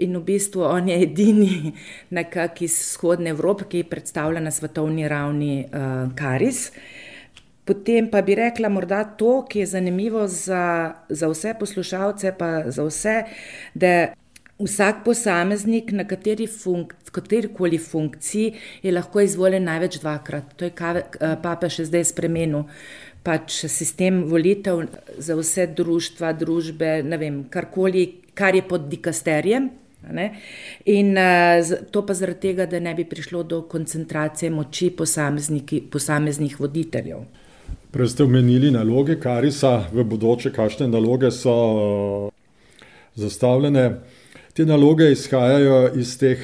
in 0.00 0.16
v 0.16 0.22
bistvu 0.24 0.64
on 0.64 0.88
je 0.88 1.02
edini 1.02 1.72
nekako 2.18 2.64
iz 2.64 2.78
vzhodne 2.80 3.30
Evrope, 3.34 3.68
ki 3.68 3.84
predstavlja 3.88 4.40
na 4.40 4.50
svetovni 4.50 5.08
ravni, 5.08 5.66
Karis. 6.16 6.70
Potem 7.64 8.08
pa 8.10 8.22
bi 8.26 8.34
rekla 8.34 8.68
morda 8.72 9.04
to, 9.04 9.44
ki 9.46 9.62
je 9.62 9.66
zanimivo 9.76 10.24
za, 10.26 10.94
za 11.08 11.28
vse 11.30 11.54
poslušalce 11.60 12.32
pa 12.38 12.48
za 12.66 12.86
vse, 12.88 13.16
da 13.74 13.92
vsak 14.60 15.04
posameznik 15.04 15.92
na 15.92 16.04
kateri 16.04 16.46
katerikoli 17.10 17.78
funkciji 17.78 18.52
je 18.82 18.92
lahko 18.92 19.20
izvoljen 19.20 19.64
največ 19.64 19.98
dvakrat. 20.00 20.54
To 20.56 20.64
je 20.64 20.72
papež 21.42 21.80
še 21.80 21.88
zdaj 21.90 22.04
spremenil. 22.12 22.68
Pač 23.24 23.66
sistem 23.68 24.22
volitev 24.30 24.86
za 25.18 25.36
vse 25.36 25.66
društva, 25.76 26.32
družbe, 26.32 27.00
ne 27.04 27.18
vem, 27.20 27.42
karkoli, 27.52 28.06
kar 28.34 28.54
je 28.56 28.62
pod 28.64 28.86
ne. 30.08 30.30
In, 30.88 31.18
to 31.92 32.04
pa 32.06 32.16
zaradi 32.16 32.40
tega, 32.48 32.66
da 32.66 32.80
ne 32.80 32.94
bi 32.96 33.04
prišlo 33.04 33.42
do 33.42 33.62
koncentracije 33.68 34.50
moči 34.50 34.88
posameznih 34.96 36.60
voditeljev. 36.60 37.26
Prej 37.90 38.08
ste 38.08 38.24
omenili 38.24 38.70
naloge 38.70 39.18
Karisa, 39.20 39.90
v 39.92 40.04
bodoče, 40.06 40.54
kakšne 40.54 40.88
naloge 40.88 41.30
so, 41.34 42.30
zastavljene. 43.18 43.84
Te 44.50 44.64
naloge 44.66 45.12
izhajajo 45.12 45.92
iz 45.94 46.16
teh, 46.18 46.40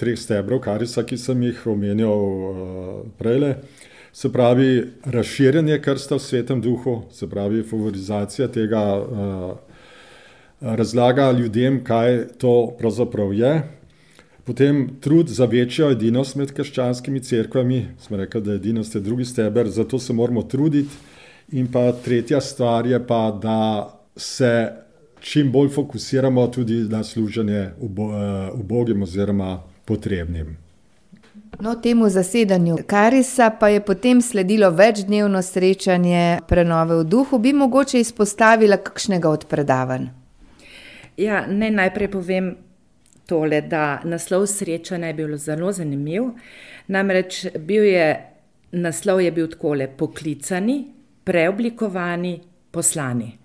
treh 0.00 0.16
stebrov 0.16 0.62
Karisa, 0.64 1.02
ki 1.04 1.18
sem 1.20 1.42
jih 1.44 1.58
omenjal, 1.68 2.22
prejle. 3.20 3.50
Se 4.12 4.30
pravi, 4.32 4.70
razširjanje 5.04 5.76
krsta 5.84 6.16
v 6.16 6.24
svetem 6.24 6.62
duhu, 6.64 7.02
se 7.12 7.28
pravi 7.28 7.60
favorizacija 7.68 8.48
tega, 8.52 8.82
razlaga 10.60 11.30
ljudem, 11.36 11.82
kaj 11.84 12.22
to 12.40 12.72
pravzaprav 12.78 13.34
je. 13.36 13.54
Potem 14.44 14.86
trud 15.00 15.28
za 15.28 15.44
večjo 15.44 15.90
edinost 15.92 16.36
med 16.40 16.54
krščanskimi 16.56 17.20
cerkvami, 17.20 17.86
smo 18.00 18.16
rekli, 18.16 18.40
da 18.42 18.56
edinost 18.56 18.94
je 18.94 19.00
drugi 19.04 19.24
steber, 19.28 19.68
zato 19.68 19.98
se 19.98 20.12
moramo 20.12 20.42
truditi. 20.42 20.96
In 21.52 21.68
pa 21.72 21.90
tretja 21.92 22.40
stvar 22.40 22.86
je 22.86 23.06
pa, 23.06 23.26
da 23.42 23.60
se 24.16 24.72
čim 25.22 25.52
bolj 25.52 25.68
fokusiramo 25.68 26.46
tudi 26.46 26.74
na 26.74 27.04
služenje 27.04 27.70
ubogim 28.54 29.02
oziroma 29.02 29.62
potrebnim. 29.84 30.56
No, 31.60 31.74
temu 31.74 32.08
zasedanju 32.08 32.76
Karisa 32.86 33.50
pa 33.60 33.68
je 33.68 33.80
potem 33.80 34.22
sledilo 34.22 34.70
večdnevno 34.70 35.42
srečanje 35.42 36.38
prenove 36.48 36.96
v 36.96 37.04
duhu. 37.04 37.38
Bi 37.38 37.52
mogoče 37.52 38.00
izpostavila 38.00 38.76
kakšnega 38.76 39.30
od 39.30 39.46
predavanj? 39.46 40.06
Ja, 41.16 41.46
naj 41.46 41.70
najprej 41.70 42.10
povem 42.10 42.56
tole, 43.26 43.60
da 43.60 44.00
naslov 44.04 44.46
srečanja 44.46 45.12
je 45.12 45.14
bil 45.14 45.36
zelo 45.36 45.72
zanimiv. 45.72 46.32
Namreč 46.88 47.46
bil 47.58 47.84
je, 47.84 48.08
naslov 48.72 49.20
je 49.20 49.30
bil 49.30 49.46
takole: 49.52 49.86
Poklicani, 49.86 50.84
preoblikovani, 51.24 52.40
poslani. 52.70 53.41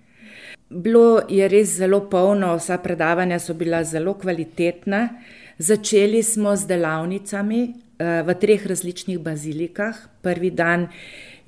Bilo 0.69 1.21
je 1.29 1.47
res 1.47 1.77
zelo 1.77 2.01
polno, 2.11 2.51
vsa 2.57 2.77
predavanja 2.83 3.39
so 3.39 3.53
bila 3.55 3.83
zelo 3.87 4.13
kvalitetna. 4.19 5.09
Začeli 5.57 6.23
smo 6.23 6.55
z 6.55 6.67
delavnicami 6.67 7.61
v 7.97 8.35
treh 8.41 8.65
različnih 8.67 9.19
bazilikah. 9.19 9.95
Prvi 10.21 10.51
dan 10.51 10.89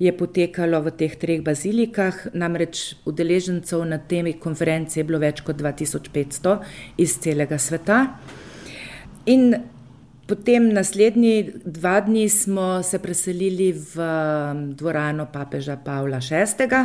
je 0.00 0.12
potekalo 0.16 0.80
v 0.80 0.94
teh 0.96 1.18
treh 1.20 1.42
bazilikah, 1.44 2.32
namreč 2.32 2.96
udeležencev 3.04 3.84
na 3.84 3.98
temi 4.00 4.32
konferenci 4.40 4.98
je 4.98 5.04
bilo 5.04 5.20
več 5.20 5.44
kot 5.44 5.60
dva 5.60 5.74
tisoč 5.76 6.08
petsto 6.08 6.56
iz 6.96 7.18
celega 7.20 7.58
sveta. 7.60 8.00
In 9.28 9.52
potem 10.30 10.68
naslednji 10.72 11.52
dva 11.64 12.00
dni 12.06 12.28
smo 12.28 12.82
se 12.86 13.00
preselili 13.02 13.72
v 13.72 14.04
dvorano 14.78 15.26
papeža 15.32 15.74
Pavla 15.84 16.20
Šestega, 16.22 16.84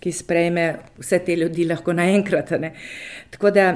ki 0.00 0.12
sprejme 0.12 0.64
vse 0.96 1.20
te 1.26 1.36
ljudi 1.36 1.66
lahko 1.68 1.92
naenkrat, 1.92 2.54
ne. 2.60 2.72
Tako 3.34 3.52
da 3.52 3.66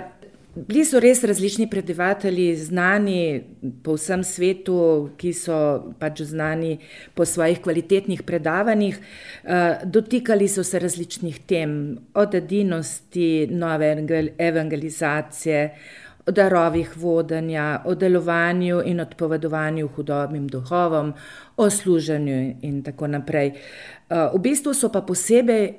bili 0.57 0.87
so 0.89 0.99
res 1.01 1.21
različni 1.25 1.69
predavatelji, 1.71 2.49
znani 2.57 3.21
po 3.85 3.95
vsem 3.99 4.25
svetu, 4.25 4.81
ki 5.21 5.33
so 5.37 5.59
pač 6.01 6.25
znani 6.33 6.79
po 7.15 7.29
svojih 7.29 7.61
kvalitetnih 7.61 8.23
predavanjih. 8.23 8.99
dotikali 9.85 10.49
so 10.49 10.65
se 10.65 10.79
različnih 10.79 11.39
tem, 11.47 11.99
od 12.15 12.35
edinosti, 12.35 13.47
nove 13.51 13.97
evangelizacije, 14.39 15.75
o 16.31 16.33
darovih 16.33 16.95
vodenja, 16.97 17.83
o 17.85 17.95
delovanju 17.95 18.83
in 18.87 19.01
odpovedovanju 19.03 19.89
hudobnim 19.97 20.47
duhovom, 20.49 21.13
o 21.57 21.71
služenju 21.71 22.39
in 22.63 22.83
tako 22.83 23.07
naprej. 23.07 23.53
v 24.11 24.39
bistvu 24.39 24.75
so 24.75 24.89
pa 24.89 25.03
posebej 25.03 25.75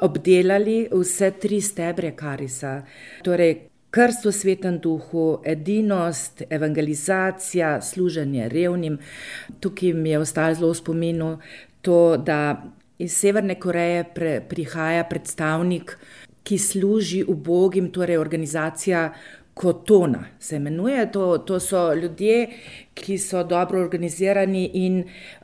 obdelali 0.00 0.88
vse 0.92 1.30
tri 1.40 1.60
stebre 1.60 2.12
Karisa. 2.16 2.82
Torej 3.24 3.68
krst 3.90 4.24
v 4.24 4.32
svetem 4.32 4.78
duhu, 4.78 5.40
edinost, 5.44 6.42
evangelizacija, 6.50 7.80
služenje 7.80 8.48
revnim. 8.48 8.98
Tukaj 9.60 9.92
mi 9.92 10.10
je 10.10 10.18
ostalo 10.18 10.54
zelo 10.54 10.72
v 10.72 10.76
spominu 10.76 11.38
to, 11.80 12.16
da 12.16 12.62
iz 12.98 13.16
Severne 13.16 13.54
Koreje 13.60 14.04
prihaja 14.48 15.04
predstavnik, 15.04 15.98
ki 16.42 16.58
služi 16.58 17.24
ubogim, 17.28 17.90
torej 17.90 18.18
organizacija 18.18 19.12
Kotona 19.56 20.24
se 20.38 20.56
imenuje. 20.56 21.12
To, 21.12 21.38
to 21.38 21.60
so 21.60 21.94
ljudje, 21.94 22.48
ki 22.94 23.16
so 23.18 23.40
dobro 23.44 23.80
organizirani 23.80 24.66
in 24.74 24.98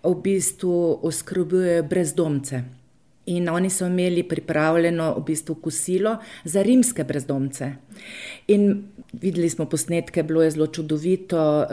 v 0.05 0.15
bistvu 0.21 0.99
oskrbujejo 1.03 1.83
brezdomce. 1.89 2.61
In 3.27 3.49
oni 3.49 3.71
so 3.71 3.87
imeli 3.87 4.23
pripravljeno 4.29 5.15
v 5.15 5.23
bistvu 5.25 5.55
kosilo 5.55 6.17
za 6.45 6.63
rimske 6.63 7.05
brezdomce. 7.05 7.71
In 8.53 8.83
videli 9.13 9.49
smo 9.51 9.65
posnetke, 9.65 10.23
bilo 10.23 10.43
je 10.43 10.51
zelo 10.51 10.67
čudovito, 10.67 11.67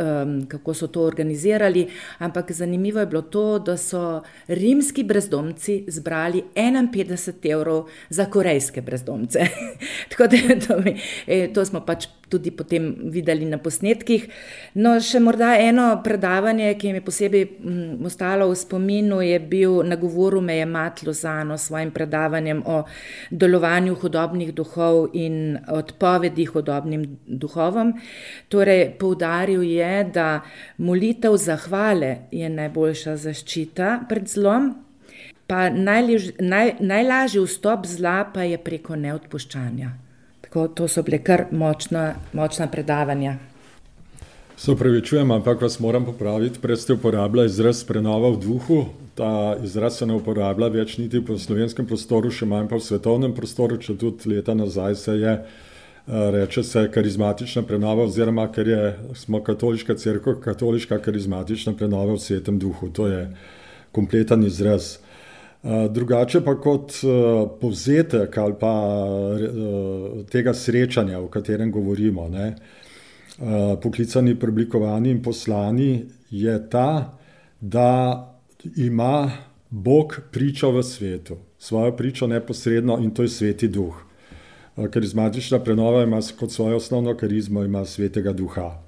kako 0.47 0.73
so 0.73 0.87
to 0.87 1.01
organizirali, 1.03 1.87
ampak 2.17 2.51
zanimivo 2.51 2.99
je 2.99 3.05
bilo 3.05 3.21
to, 3.21 3.59
da 3.59 3.77
so 3.77 4.21
rimski 4.47 5.03
brezdomci 5.03 5.83
zbrali 5.87 6.43
enainpetdeset 6.55 7.45
evrov 7.45 7.89
za 8.09 8.25
korejske 8.25 8.81
brezdomce. 8.81 9.39
Tako 10.09 10.27
da 10.27 10.37
to 10.67 10.79
mi, 10.79 10.95
to 11.53 11.65
smo 11.65 11.83
pač 11.85 12.07
tudi 12.29 12.51
potem 12.51 12.95
videli 13.11 13.45
na 13.45 13.57
posnetkih. 13.57 14.27
No, 14.79 14.95
še 15.01 15.21
morda 15.23 15.55
eno 15.59 15.89
predavanje, 16.03 16.73
ki 16.79 16.93
mi 16.93 17.01
je 17.01 17.05
posebej, 17.05 17.45
ostalo 18.05 18.49
v 18.51 18.57
spominu, 18.59 19.21
je 19.25 19.39
bil, 19.39 19.79
nagovoril 19.83 20.41
me 20.45 20.59
je 20.59 20.65
Mat 20.69 21.03
Lozano 21.07 21.57
s 21.57 21.69
svojim 21.69 21.91
predavanjem 21.91 22.63
o 22.65 22.83
delovanju 23.31 23.95
hudobnih 23.99 24.53
duhov 24.55 25.09
in 25.13 25.57
odpovedi 25.67 26.45
hudobnim 26.45 27.05
duhovom. 27.25 27.93
Torej 28.49 28.85
poudaril 28.99 29.63
je, 29.63 30.03
da 30.13 30.41
molitev 30.77 31.37
zahvale 31.37 32.29
je 32.31 32.49
najboljša 32.49 33.15
zaščita 33.17 33.95
pred 34.09 34.29
zlom, 34.29 34.73
pa 35.49 35.69
najlažji 35.69 37.41
vstop 37.45 37.87
zla 37.89 38.19
pa 38.33 38.45
je 38.45 38.59
preko 38.61 38.95
neodpuščanja. 38.95 40.08
Tako, 40.49 40.67
to 40.67 40.87
so 40.89 41.03
bile 41.05 41.19
kar 41.21 41.43
močna, 41.51 42.15
močna 42.33 42.65
predavanja. 42.67 43.35
Se 44.57 44.71
opravičujem, 44.71 45.31
ampak 45.31 45.61
vas 45.61 45.79
moram 45.79 46.05
popraviti, 46.05 46.59
prej 46.59 46.77
ste 46.81 46.93
uporabila 46.93 47.45
izraz 47.45 47.83
prenova 47.85 48.31
v 48.33 48.39
duhu. 48.41 48.79
Ta 49.15 49.55
izraz 49.63 49.99
se 49.99 50.07
ne 50.09 50.17
uporablja 50.17 50.71
več 50.73 50.97
niti 50.97 51.21
v 51.21 51.37
slovenskem 51.37 51.85
prostoru, 51.85 52.31
še 52.33 52.47
manj 52.49 52.65
pa 52.71 52.79
v 52.79 52.83
svetovnem 52.87 53.35
prostoru, 53.37 53.77
če 53.77 53.93
tudi 54.01 54.33
leta 54.33 54.55
nazaj 54.57 54.95
se 54.95 55.15
je, 55.21 55.35
reče 56.07 56.63
se 56.63 56.83
karizmatična 56.91 57.61
prenova 57.69 58.07
oziroma 58.09 58.47
ker 58.49 58.67
je, 58.67 58.81
smo 59.21 59.43
katoliška 59.45 59.95
cerkev, 60.01 60.41
katoliška 60.41 60.97
karizmatična 60.97 61.75
prenova 61.77 62.17
v 62.17 62.25
svetem 62.25 62.57
duhu. 62.59 62.89
To 62.89 63.05
je 63.07 63.27
kompleten 63.93 64.49
izraz. 64.49 64.97
Drugače 65.63 66.41
pa 66.41 66.55
kot, 66.55 66.93
povzetek 67.61 68.37
ali 68.37 68.55
pa, 68.59 68.73
tega 70.31 70.53
srečanja, 70.53 71.19
o 71.19 71.27
katerem 71.27 71.71
govorimo, 71.71 72.27
ne, 72.29 72.55
poklicani, 73.83 74.35
preoblikovani 74.39 75.11
in 75.11 75.23
poslani, 75.23 76.05
je 76.31 76.69
ta, 76.69 77.17
da 77.59 78.39
ima 78.77 79.31
Bog 79.69 80.19
pričo 80.31 80.71
v 80.71 80.83
svetu. 80.83 81.37
Svojo 81.57 81.91
pričo 81.95 82.27
neposredno, 82.27 82.97
in 83.03 83.11
to 83.11 83.21
je 83.21 83.29
sveti 83.29 83.67
duh. 83.67 84.05
karizmatična 84.91 85.59
prenova 85.59 86.03
ima 86.03 86.19
kot 86.39 86.51
svojo 86.51 86.77
osnovno 86.77 87.17
karizmo, 87.17 87.63
ima 87.63 87.85
svetega 87.85 88.33
duha. 88.33 88.79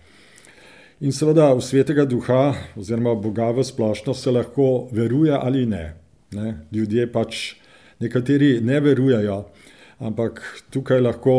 In 1.00 1.12
seveda 1.12 1.54
v 1.54 1.62
svetega 1.62 2.06
duha 2.06 2.54
oziroma 2.76 3.16
Boga 3.16 3.52
v 3.52 3.64
splošno 3.64 4.14
se 4.14 4.32
lahko 4.32 4.88
veruje 4.92 5.34
ali 5.42 5.66
ne. 5.66 5.98
Ne, 6.32 6.54
ljudje 6.72 7.08
pač, 7.12 7.40
nekateri 8.00 8.62
ne 8.64 8.80
verujejo, 8.80 9.42
ampak 10.00 10.40
tukaj 10.72 11.02
lahko 11.02 11.34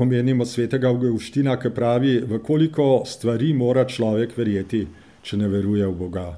omenimo 0.00 0.46
svetega 0.46 0.88
Avguština, 0.88 1.56
ki 1.58 1.70
pravi: 1.74 2.20
"V 2.20 2.38
koliko 2.38 3.02
stvari 3.06 3.52
mora 3.52 3.84
človek 3.84 4.36
verjeti, 4.36 4.86
če 5.22 5.36
ne 5.36 5.48
veruje 5.48 5.86
v 5.86 5.94
Boga?" 5.98 6.28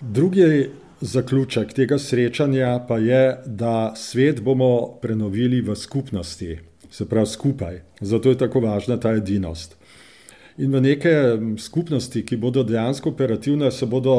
Drugi 0.00 0.70
zaključek 1.00 1.72
tega 1.72 1.98
srečanja 1.98 2.78
pa 2.88 2.98
je, 2.98 3.36
da 3.46 3.92
svet 3.96 4.40
bomo 4.40 4.98
prenovili 5.02 5.60
v 5.60 5.74
skupnosti. 5.76 6.58
Se 6.90 7.08
pravi 7.08 7.26
skupaj. 7.26 7.80
Zato 8.00 8.30
je 8.30 8.38
tako 8.38 8.60
važna 8.60 8.96
ta 8.96 9.12
edinost. 9.12 9.76
In 10.58 10.70
v 10.70 10.80
neke 10.80 11.38
skupnosti, 11.58 12.22
ki 12.22 12.36
bodo 12.36 12.62
dejansko 12.62 13.10
operativne, 13.10 13.70
se 13.70 13.86
bodo 13.86 14.14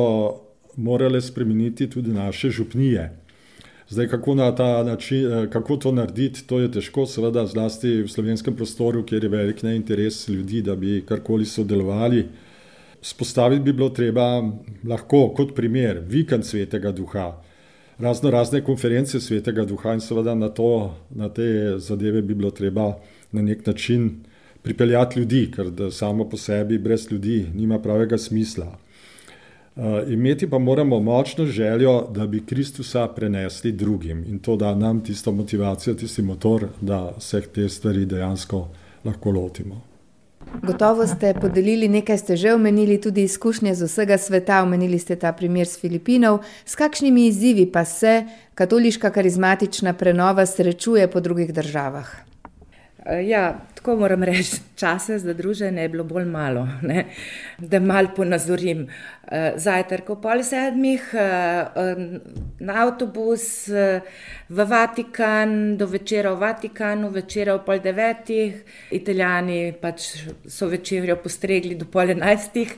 morale 0.76 1.22
spremeniti 1.22 1.90
tudi 1.90 2.10
naše 2.10 2.50
župnije. 2.50 3.12
Zdaj, 3.90 4.08
kako 4.08 4.36
na 4.36 4.52
način, 4.84 5.50
kako 5.50 5.78
to 5.78 5.92
narediti, 5.92 6.48
to 6.48 6.60
je 6.60 6.72
težko, 6.72 7.06
seveda 7.06 7.46
zlasti 7.46 8.02
v 8.02 8.08
slovenskem 8.10 8.56
prostoru, 8.56 9.04
kjer 9.06 9.24
je 9.24 9.30
velik 9.30 9.64
neinteres 9.64 10.28
ljudi, 10.28 10.62
da 10.62 10.76
bi 10.76 11.04
karkoli 11.06 11.46
sodelovali. 11.46 12.26
Vzpostaviti 13.02 13.62
bi 13.62 13.74
bilo 13.74 13.90
treba 13.90 14.42
lahko, 14.84 15.30
kot 15.38 15.56
primer, 15.56 16.02
vikend 16.08 16.46
svetega 16.46 16.92
duha. 16.92 17.36
Raznorazne 18.00 18.64
konference 18.64 19.20
svetega 19.22 19.66
duha 19.66 19.94
in 19.94 20.02
seveda 20.02 20.36
na 20.36 20.50
to, 20.50 20.96
na 21.10 21.30
te 21.30 21.78
zadeve 21.78 22.22
bi 22.22 22.34
bilo 22.34 22.52
treba 22.52 22.94
na 23.32 23.42
neki 23.42 23.70
način 23.70 24.10
pripeljati 24.62 25.20
ljudi, 25.20 25.52
ker 25.52 25.70
samo 25.92 26.30
po 26.30 26.38
sebi 26.38 26.78
brez 26.78 27.12
ljudi 27.12 27.46
nima 27.54 27.80
pravega 27.80 28.18
smisla. 28.18 28.85
Imeti 30.08 30.50
pa 30.50 30.58
moramo 30.58 31.00
močno 31.00 31.46
željo, 31.46 32.08
da 32.12 32.28
bi 32.28 32.46
Kristusa 32.46 33.08
prenesli 33.08 33.72
drugim. 33.72 34.24
In 34.28 34.40
to 34.40 34.56
da 34.56 34.76
nam 34.76 35.04
tisto 35.04 35.32
motivacijo, 35.32 35.96
tisti 35.96 36.22
motor, 36.22 36.68
da 36.82 37.12
vse 37.18 37.42
te 37.42 37.70
stvari 37.70 38.06
dejansko 38.06 38.68
lahko 39.04 39.32
lotimo. 39.32 39.82
Gotovo 40.62 41.08
ste 41.08 41.34
podelili 41.34 41.88
nekaj, 41.88 42.18
ste 42.18 42.36
že 42.36 42.54
omenili 42.54 43.02
tudi 43.02 43.24
izkušnje 43.24 43.76
z 43.76 43.86
vsega 43.86 44.18
sveta, 44.18 44.62
omenili 44.64 45.00
ste 45.00 45.16
ta 45.16 45.34
primer 45.34 45.68
s 45.68 45.80
Filipinov. 45.80 46.40
S 46.66 46.76
kakšnimi 46.76 47.28
izzivi 47.28 47.66
pa 47.72 47.86
se 47.86 48.24
katoliška 48.56 49.10
karizmatična 49.10 49.94
prenova 49.94 50.46
srečuje 50.46 51.12
po 51.12 51.20
drugih 51.20 51.54
državah? 51.54 52.08
Ja, 53.26 53.60
tako 53.86 54.00
moram 54.00 54.24
reči, 54.24 54.58
časa 54.76 55.20
za 55.20 55.34
druženje 55.34 55.82
je 55.82 55.90
bilo 55.90 56.04
bolj 56.04 56.26
malo, 56.26 56.68
ne? 56.82 57.06
da 57.58 57.80
malo 57.80 58.10
ponazorim. 58.16 58.88
Eh, 59.26 59.54
zajtrk 59.58 60.10
ob 60.14 60.20
pol 60.22 60.44
sedmih, 60.46 61.02
eh, 61.18 61.66
na 62.60 62.74
avtobus 62.84 63.68
eh, 63.70 64.02
v 64.50 64.66
Vatikan, 64.70 65.78
do 65.78 65.88
večera 65.90 66.30
v 66.36 66.40
Vatikanu, 66.44 67.10
večera 67.10 67.56
ob 67.56 67.64
pol 67.66 67.82
devetih, 67.82 68.60
italijani 68.94 69.74
pač 69.82 70.28
so 70.46 70.70
večerjo 70.70 71.16
postregli 71.24 71.74
do 71.74 71.88
pol 71.90 72.14
enajstih 72.14 72.76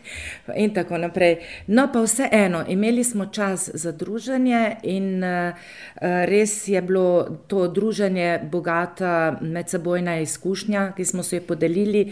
in 0.55 0.71
tako 0.71 1.01
naprej. 1.03 1.43
No, 1.67 1.89
pa 1.91 2.05
vseeno, 2.05 2.63
imeli 2.67 3.03
smo 3.03 3.25
čas 3.25 3.67
za 3.73 3.91
druženje 3.91 4.77
in 4.83 5.19
res 5.99 6.67
je 6.67 6.81
bilo 6.81 7.43
to 7.47 7.67
druženje 7.67 8.39
bogata 8.51 9.35
medsebojna 9.41 10.19
izkušnja, 10.23 10.93
ki 10.97 11.05
smo 11.05 11.23
se 11.23 11.37
jo 11.37 11.45
podelili 11.47 12.03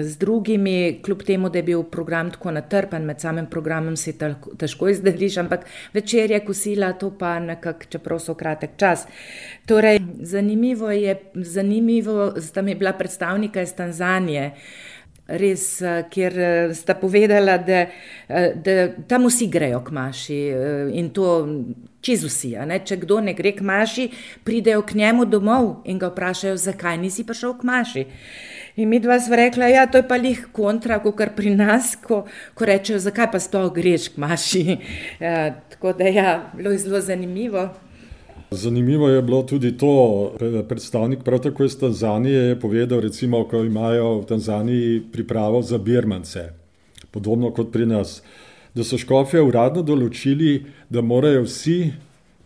z 0.00 0.16
drugimi, 0.18 1.00
kljub 1.04 1.22
temu, 1.22 1.50
da 1.50 1.58
je 1.58 1.62
bil 1.62 1.82
program 1.82 2.30
tako 2.30 2.50
natrpen 2.56 3.04
med 3.04 3.20
samim 3.20 3.46
programom 3.46 3.96
si 3.96 4.14
težko 4.58 4.88
izdeliš, 4.88 5.36
ampak 5.44 5.66
večer 5.94 6.30
je 6.30 6.40
kosila, 6.44 6.92
to 6.92 7.12
pa 7.18 7.38
nekako, 7.40 7.90
čeprav 7.90 8.20
so 8.20 8.34
kratek 8.34 8.76
čas. 8.76 9.06
Torej, 9.66 10.00
zanimivo 10.20 10.90
je, 10.90 11.16
zanimivo, 11.34 12.32
da 12.54 12.62
mi 12.62 12.70
je 12.70 12.82
bila 12.82 12.92
predstavnika 12.92 13.62
iz 13.62 13.74
Tanzanije. 13.74 14.50
Res, 15.26 15.62
ker 16.14 16.34
sta 16.78 16.94
povedala, 16.94 17.56
da, 17.58 17.80
da 18.54 18.74
tam 19.10 19.26
vsi 19.26 19.48
grejo 19.50 19.80
k 19.82 19.94
maši 19.96 20.36
in 20.94 21.08
to 21.10 21.30
čez 22.06 22.22
vsi. 22.22 22.52
Če 22.86 23.00
kdo 23.02 23.18
ne 23.24 23.34
gre 23.34 23.50
k 23.56 23.66
maši, 23.66 24.06
pridejo 24.46 24.84
k 24.86 24.98
njemu 25.00 25.26
domov 25.26 25.82
in 25.90 25.98
ga 25.98 26.12
vprašajo, 26.12 26.54
zakaj 26.62 27.00
nisi 27.02 27.26
prišel 27.26 27.56
k 27.58 27.66
maši. 27.66 28.06
In 28.76 28.90
mi 28.92 29.00
dva 29.00 29.16
sva 29.20 29.38
rekla, 29.40 29.66
da 29.66 29.72
ja, 29.72 29.84
je 29.88 30.02
to 30.04 30.16
lih 30.20 30.42
kontra, 30.52 30.98
kot 31.00 31.32
pri 31.36 31.54
nas, 31.56 31.94
ko, 31.96 32.26
ko 32.54 32.68
rečejo, 32.68 33.00
zakaj 33.00 33.30
pa 33.32 33.40
sploh 33.40 33.70
greš 33.72 34.12
k 34.12 34.20
maši. 34.20 34.64
Ja, 35.26 35.50
tako 35.72 35.94
da 35.96 36.04
ja, 36.12 36.50
bilo 36.54 36.70
je 36.70 36.78
zelo 36.84 37.00
zanimivo. 37.00 37.70
Zanimivo 38.50 39.08
je 39.08 39.22
bilo 39.22 39.42
tudi 39.42 39.72
to, 39.78 40.32
predstavnik 40.68 41.24
prav 41.24 41.38
tako 41.42 41.64
iz 41.64 41.78
Tanzanije 41.78 42.40
je 42.40 42.60
povedal, 42.60 43.00
recimo, 43.00 43.44
ko 43.44 43.64
imajo 43.64 44.20
v 44.20 44.26
Tanzaniji 44.26 45.02
pripravo 45.12 45.62
za 45.62 45.78
birmance, 45.78 46.52
podobno 47.10 47.50
kot 47.50 47.72
pri 47.72 47.86
nas, 47.86 48.22
da 48.74 48.84
so 48.84 48.98
škofje 48.98 49.42
uradno 49.42 49.82
določili, 49.82 50.60
da 50.90 51.02
morajo 51.02 51.42
vsi 51.42 51.92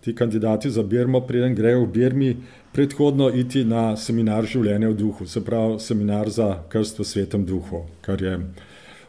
ti 0.00 0.14
kandidati 0.14 0.70
za 0.70 0.82
Birmo, 0.82 1.20
preden 1.20 1.54
grejo 1.54 1.84
v 1.84 1.92
Birmi, 1.92 2.36
predhodno 2.72 3.28
iti 3.34 3.64
na 3.64 3.96
seminar 3.96 4.46
življenja 4.46 4.88
v 4.88 4.96
duhu, 4.96 5.26
se 5.26 5.44
pravi 5.44 5.80
seminar 5.80 6.30
za 6.30 6.62
krst 6.68 6.98
v 6.98 7.04
svetem 7.04 7.44
duhu, 7.44 7.84
kar 8.00 8.22
je 8.22 8.38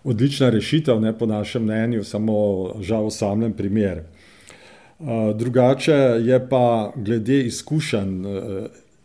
odlična 0.03 0.49
rešitev, 0.49 0.99
ne 0.99 1.13
po 1.17 1.25
našem 1.25 1.63
mnenju, 1.63 2.03
samo 2.03 2.35
žal 2.81 3.07
osamljen 3.07 3.53
primer. 3.53 4.03
Drugače 5.35 5.93
je 6.21 6.49
pa 6.49 6.93
glede 6.95 7.41
izkušenj 7.41 8.25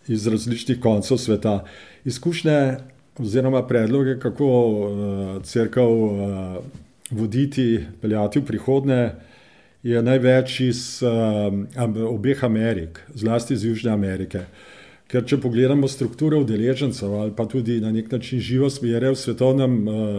iz 0.09 0.27
različnih 0.27 0.81
koncev 0.81 1.17
sveta, 1.17 1.65
izkušnje 2.05 2.77
oziroma 3.19 3.67
predloge, 3.67 4.19
kako 4.19 4.49
crkv 5.43 5.81
voditi, 7.11 7.81
peljati 8.03 8.39
v 8.39 8.45
prihodnje, 8.45 9.11
je 9.83 10.03
največ 10.03 10.61
iz 10.61 11.03
obeh 12.09 12.45
Amerik, 12.45 13.01
zlasti 13.15 13.55
iz 13.55 13.65
Južne 13.65 13.93
Amerike. 13.93 14.41
Ker 15.07 15.23
če 15.25 15.39
pogledamo 15.41 15.89
strukturo 15.89 16.41
udeležencev 16.43 17.13
ali 17.15 17.33
pa 17.37 17.47
tudi 17.47 17.81
na 17.81 17.93
nek 17.95 18.11
način 18.13 18.41
živo 18.41 18.71
smere 18.71 19.11
v 19.11 19.17
svetovnem 19.17 19.77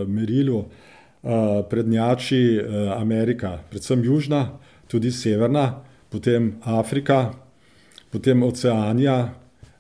merilu, 0.07 0.65
prednjači 1.69 2.61
Amerika, 2.95 3.59
predvsem 3.69 4.03
Južna, 4.03 4.47
tudi 4.87 5.11
Severna, 5.11 5.83
potem 6.09 6.55
Afrika, 6.63 7.33
potem 8.11 8.43
Oceanija, 8.43 9.33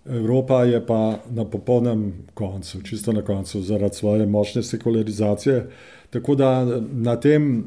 Evropa 0.09 0.63
je 0.63 0.85
pa 0.85 1.19
na 1.29 1.45
popolnem 1.45 2.13
koncu, 2.33 2.81
čisto 2.81 3.11
na 3.11 3.21
koncu, 3.21 3.61
zaradi 3.61 3.95
svoje 3.95 4.25
močne 4.25 4.63
sekularizacije. 4.63 5.67
Tako 6.09 6.35
da 6.35 6.65
na 6.91 7.15
tem 7.19 7.65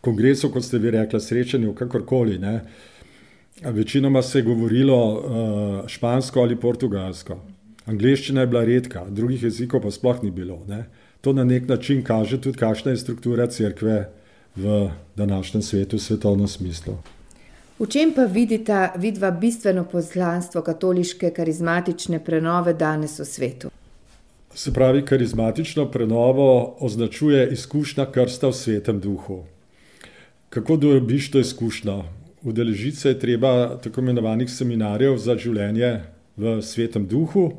kongresu, 0.00 0.50
kot 0.52 0.64
ste 0.64 0.78
vi 0.78 0.90
rekli, 0.90 1.20
srečanju, 1.20 1.74
kakorkoli. 1.74 2.38
Ne. 2.38 2.60
Večinoma 3.64 4.22
se 4.22 4.38
je 4.38 4.42
govorilo 4.42 5.00
uh, 5.12 5.88
špansko 5.88 6.40
ali 6.40 6.56
portugalsko. 6.56 7.40
Angliščina 7.86 8.40
je 8.40 8.46
bila 8.46 8.64
redka, 8.64 9.04
drugih 9.08 9.42
jezikov 9.42 9.82
pa 9.82 9.90
sploh 9.90 10.22
ni 10.22 10.30
bilo. 10.30 10.60
Ne. 10.68 10.84
To 11.20 11.32
na 11.32 11.44
nek 11.44 11.68
način 11.68 12.04
kaže 12.04 12.40
tudi, 12.40 12.58
kakšna 12.58 12.90
je 12.90 12.96
struktura 12.96 13.46
crkve 13.46 14.19
v 14.56 14.90
današnjem 15.16 15.62
svetu, 15.62 15.96
v 15.96 16.00
svetovnem 16.00 16.48
smislu. 16.48 16.98
V 17.78 17.86
čem 17.88 18.12
pa 18.12 18.24
vidite 18.24 18.90
vidva 18.96 19.30
bistveno 19.30 19.84
poslanstvo 19.84 20.62
katoliške 20.62 21.30
karizmatične 21.30 22.24
prenove 22.24 22.74
danes 22.74 23.18
v 23.18 23.24
svetu? 23.24 23.70
Se 24.54 24.72
pravi, 24.72 25.04
karizmatično 25.04 25.86
prenovo 25.90 26.76
označuje 26.80 27.48
izkušnja 27.52 28.06
krsta 28.12 28.48
v 28.48 28.52
svetem 28.52 29.00
duhu. 29.00 29.44
Kako 30.48 30.76
dobiš 30.76 31.30
to 31.30 31.40
izkušnjo? 31.40 32.04
Udeležiti 32.42 32.96
se 32.96 33.08
je 33.08 33.18
treba 33.18 33.76
tako 33.78 34.00
imenovanih 34.00 34.50
seminarjev 34.50 35.16
za 35.16 35.36
življenje 35.38 36.00
v 36.36 36.60
svetem 36.62 37.06
duhu, 37.06 37.52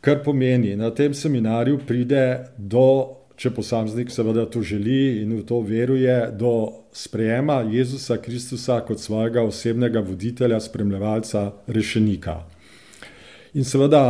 kar 0.00 0.22
pomeni, 0.24 0.76
da 0.76 0.88
na 0.88 0.90
tem 0.90 1.14
seminarju 1.14 1.78
pride 1.86 2.48
do, 2.56 3.17
če 3.38 3.52
posameznik 3.54 4.10
seveda 4.10 4.48
to 4.50 4.62
želi 4.66 5.22
in 5.22 5.36
v 5.38 5.44
to 5.46 5.60
veruje, 5.62 6.16
do 6.34 6.82
sprejema 6.92 7.60
Jezusa 7.70 8.16
Kristusa 8.18 8.80
kot 8.86 8.98
svojega 9.00 9.44
osebnega 9.46 10.02
voditelja, 10.02 10.58
spremljevalca, 10.60 11.52
rešenika. 11.66 12.40
In 13.54 13.64
seveda, 13.64 14.02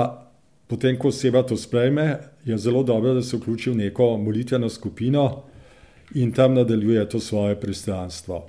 potem, 0.66 0.96
ko 0.96 1.12
oseba 1.12 1.44
to 1.44 1.56
sprejme, 1.60 2.08
je 2.48 2.56
zelo 2.58 2.82
dobro, 2.82 3.14
da 3.14 3.22
se 3.22 3.36
vključi 3.36 3.70
v 3.70 3.82
neko 3.84 4.16
molitveno 4.16 4.68
skupino 4.68 5.42
in 6.14 6.32
tam 6.32 6.54
nadaljuje 6.54 7.08
to 7.08 7.20
svoje 7.20 7.60
pristranstvo. 7.60 8.46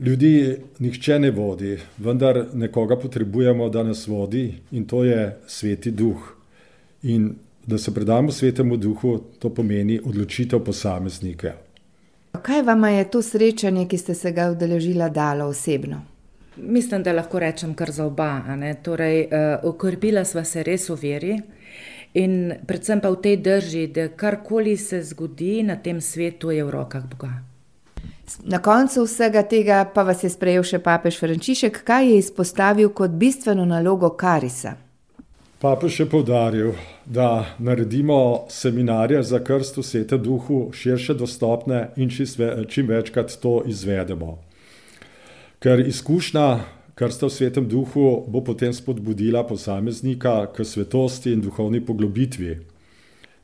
Ljudi 0.00 0.56
nihče 0.78 1.18
ne 1.18 1.30
vodi, 1.30 1.78
vendar 1.98 2.44
nekoga 2.54 2.96
potrebujemo, 3.00 3.68
da 3.68 3.82
nas 3.82 4.06
vodi 4.06 4.52
in 4.70 4.84
to 4.86 5.04
je 5.04 5.38
sveti 5.46 5.90
duh. 5.90 6.34
In 7.02 7.32
da 7.68 7.78
se 7.78 7.94
predamo 7.94 8.32
svetemu 8.32 8.76
duhu, 8.76 9.18
to 9.38 9.50
pomeni 9.54 10.00
odločitev 10.04 10.64
posameznika. 10.64 11.52
Kaj 12.42 12.62
vam 12.62 12.84
je 12.84 13.10
to 13.10 13.22
srečanje, 13.22 13.84
ki 13.88 13.98
ste 13.98 14.14
se 14.14 14.32
ga 14.32 14.50
udeležila, 14.50 15.08
dalo 15.08 15.50
osebno? 15.52 16.00
Mislim, 16.56 17.02
da 17.02 17.12
lahko 17.12 17.38
rečem 17.38 17.74
kar 17.74 17.90
za 17.90 18.06
oba. 18.06 18.40
Torej, 18.82 19.20
uh, 19.20 19.68
okrepila 19.68 20.24
sva 20.24 20.44
se 20.44 20.62
res 20.62 20.88
v 20.88 20.96
veri, 21.02 21.36
In 22.14 22.54
predvsem 22.66 23.00
pa 23.00 23.10
v 23.12 23.20
tej 23.20 23.36
drži, 23.36 23.86
da 23.92 24.08
karkoli 24.08 24.76
se 24.76 25.02
zgodi 25.02 25.62
na 25.62 25.76
tem 25.76 26.00
svetu, 26.00 26.50
je 26.50 26.64
v 26.64 26.70
rokah 26.70 27.04
Boga. 27.04 27.44
Na 28.44 28.58
koncu 28.58 29.04
vsega 29.04 29.42
tega 29.42 29.84
pa 29.84 30.02
vas 30.02 30.24
je 30.24 30.30
sprejel 30.32 30.64
še 30.64 30.80
papež 30.84 31.20
Frančišek, 31.20 31.82
kaj 31.84 32.08
je 32.08 32.16
izpostavil 32.18 32.90
kot 32.92 33.10
bistveno 33.10 33.64
nalogo 33.64 34.10
Karisa. 34.16 34.76
Papež 35.60 36.00
je 36.00 36.06
povdaril, 36.08 36.72
da 37.10 37.56
naredimo 37.58 38.44
seminarje 38.48 39.22
za 39.22 39.38
krst 39.44 39.76
v 39.76 39.82
svetem 39.82 40.22
duhu 40.22 40.70
širše 40.72 41.14
dostopne 41.14 41.88
in 41.96 42.10
čim 42.68 42.88
večkrat 42.88 43.38
to 43.42 43.62
izvedemo. 43.66 44.38
Ker 45.58 45.80
izkušnja 45.80 46.58
Krsta 46.98 47.26
v 47.26 47.30
svetem 47.30 47.68
duhu 47.68 48.24
bo 48.26 48.40
potem 48.44 48.72
spodbudila 48.74 49.44
posameznika 49.46 50.50
k 50.50 50.64
svetosti 50.64 51.32
in 51.32 51.40
duhovni 51.40 51.80
poglobitvi. 51.80 52.56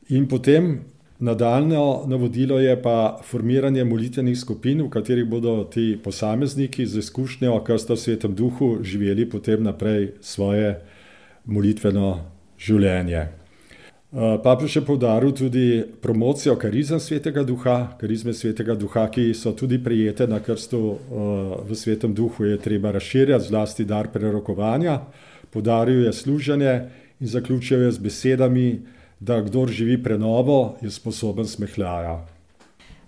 In 0.09 0.27
potem 0.27 0.81
nadaljno 1.19 2.03
navodilo 2.07 2.59
je 2.59 2.75
pa 2.81 3.17
formiranje 3.23 3.83
molitvenih 3.83 4.37
skupin, 4.39 4.83
v 4.83 4.89
katerih 4.89 5.25
bodo 5.25 5.63
ti 5.63 5.95
posamezniki 6.03 6.85
z 6.85 6.99
izkušnjo 6.99 7.63
Krsta 7.63 7.93
v 7.93 7.97
svetem 7.97 8.35
duhu 8.35 8.83
živeli 8.83 9.29
potem 9.29 9.63
naprej 9.63 10.11
svoje 10.21 10.75
molitveno 11.45 12.19
življenje. 12.59 13.44
Eh, 14.15 14.39
papež 14.39 14.75
je 14.75 14.81
povdaril 14.81 15.31
tudi 15.31 15.83
promocijo 16.01 16.55
karizem 16.55 16.99
svetega 16.99 17.43
duha, 17.43 17.97
karizme 17.99 18.33
svetega 18.33 18.75
duha, 18.75 19.09
ki 19.11 19.33
so 19.35 19.51
tudi 19.51 19.75
prijete 19.83 20.27
na 20.27 20.39
krstu 20.39 20.79
eh, 20.79 20.95
v 21.67 21.75
svetem 21.75 22.13
duhu, 22.15 22.45
je 22.45 22.57
treba 22.57 22.91
razširjati, 22.95 23.43
zlasti 23.43 23.85
dar 23.85 24.07
prerokovanja. 24.07 25.01
Podaril 25.51 26.05
je 26.05 26.13
služenje 26.13 26.73
in 27.19 27.27
zaključil 27.27 27.81
je 27.81 27.91
z 27.91 27.99
besedami, 27.99 28.81
da 29.19 29.41
kdo 29.41 29.67
živi 29.67 30.03
prenovo, 30.03 30.77
je 30.81 30.91
sposoben 30.91 31.47
smehljaja. 31.47 32.23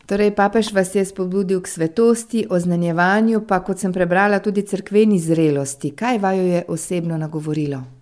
Torej, 0.05 0.35
papež 0.35 0.73
vas 0.73 0.95
je 0.95 1.05
spodbudil 1.05 1.61
k 1.61 1.67
svetosti, 1.67 2.47
oznanjevanju, 2.49 3.47
pa 3.47 3.63
kot 3.63 3.79
sem 3.79 3.93
prebrala, 3.93 4.39
tudi 4.39 4.61
crkveni 4.67 5.19
zrelosti. 5.19 5.95
Kaj 5.95 6.19
vaju 6.19 6.47
je 6.47 6.63
osebno 6.67 7.17
nagovorilo? 7.17 7.96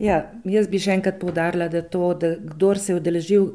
Ja, 0.00 0.22
jaz 0.48 0.70
bi 0.72 0.80
še 0.80 0.96
enkrat 0.96 1.20
poudarila, 1.20 1.68
da 1.68 1.82
to, 1.84 2.14
da 2.16 2.34
kdor 2.40 2.80
se 2.80 2.92
je 2.92 2.96
udeležil, 2.96 3.50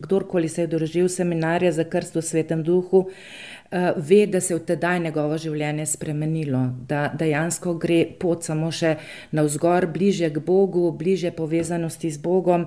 kdorkoli 0.00 0.48
se 0.48 0.62
je 0.62 0.68
udeležil 0.70 1.10
seminarja 1.12 1.72
za 1.72 1.84
krst 1.84 2.16
v 2.16 2.22
svetem 2.24 2.62
duhu, 2.64 3.04
uh, 3.04 3.90
ve, 3.96 4.24
da 4.26 4.40
se 4.40 4.54
je 4.54 4.58
v 4.58 4.64
tedaj 4.72 5.02
njegovo 5.04 5.36
življenje 5.38 5.86
spremenilo, 5.92 6.64
da 6.88 7.10
dejansko 7.12 7.76
gre 7.76 8.00
pot 8.20 8.48
samo 8.48 8.72
še 8.72 8.96
navzgor, 9.36 9.86
bliže 9.92 10.32
k 10.32 10.40
Bogu, 10.40 10.88
bliže 10.96 11.34
povezanosti 11.36 12.10
z 12.10 12.24
Bogom 12.24 12.66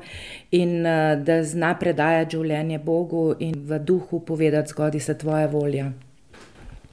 in 0.53 0.85
uh, 0.85 1.17
da 1.17 1.41
zna 1.43 1.73
predajati 1.79 2.37
življenje 2.37 2.83
Bogu 2.85 3.31
in 3.39 3.57
v 3.65 3.81
duhu 3.81 4.21
povedati 4.21 4.77
zgodi 4.77 5.01
se 5.01 5.17
tvoja 5.17 5.49
volja. 5.49 5.91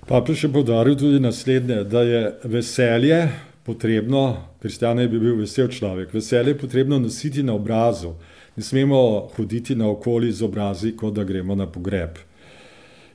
Papež 0.08 0.44
je 0.44 0.52
podaril 0.52 0.96
tudi 0.96 1.20
naslednje, 1.20 1.84
da 1.84 2.02
je 2.02 2.30
veselje 2.44 3.26
potrebno, 3.64 4.36
kristjan 4.62 4.98
je 4.98 5.08
bi 5.08 5.18
bil 5.20 5.36
vesel 5.40 5.68
človek, 5.68 6.12
veselje 6.14 6.52
je 6.54 6.58
potrebno 6.58 6.98
nositi 6.98 7.42
na 7.42 7.54
obrazu. 7.54 8.14
Ne 8.56 8.62
smemo 8.62 9.28
hoditi 9.36 9.74
naokoli 9.74 10.32
z 10.32 10.44
obrazi, 10.44 10.92
kot 10.96 11.14
da 11.14 11.24
gremo 11.24 11.54
na 11.54 11.66
pogreb. 11.66 12.18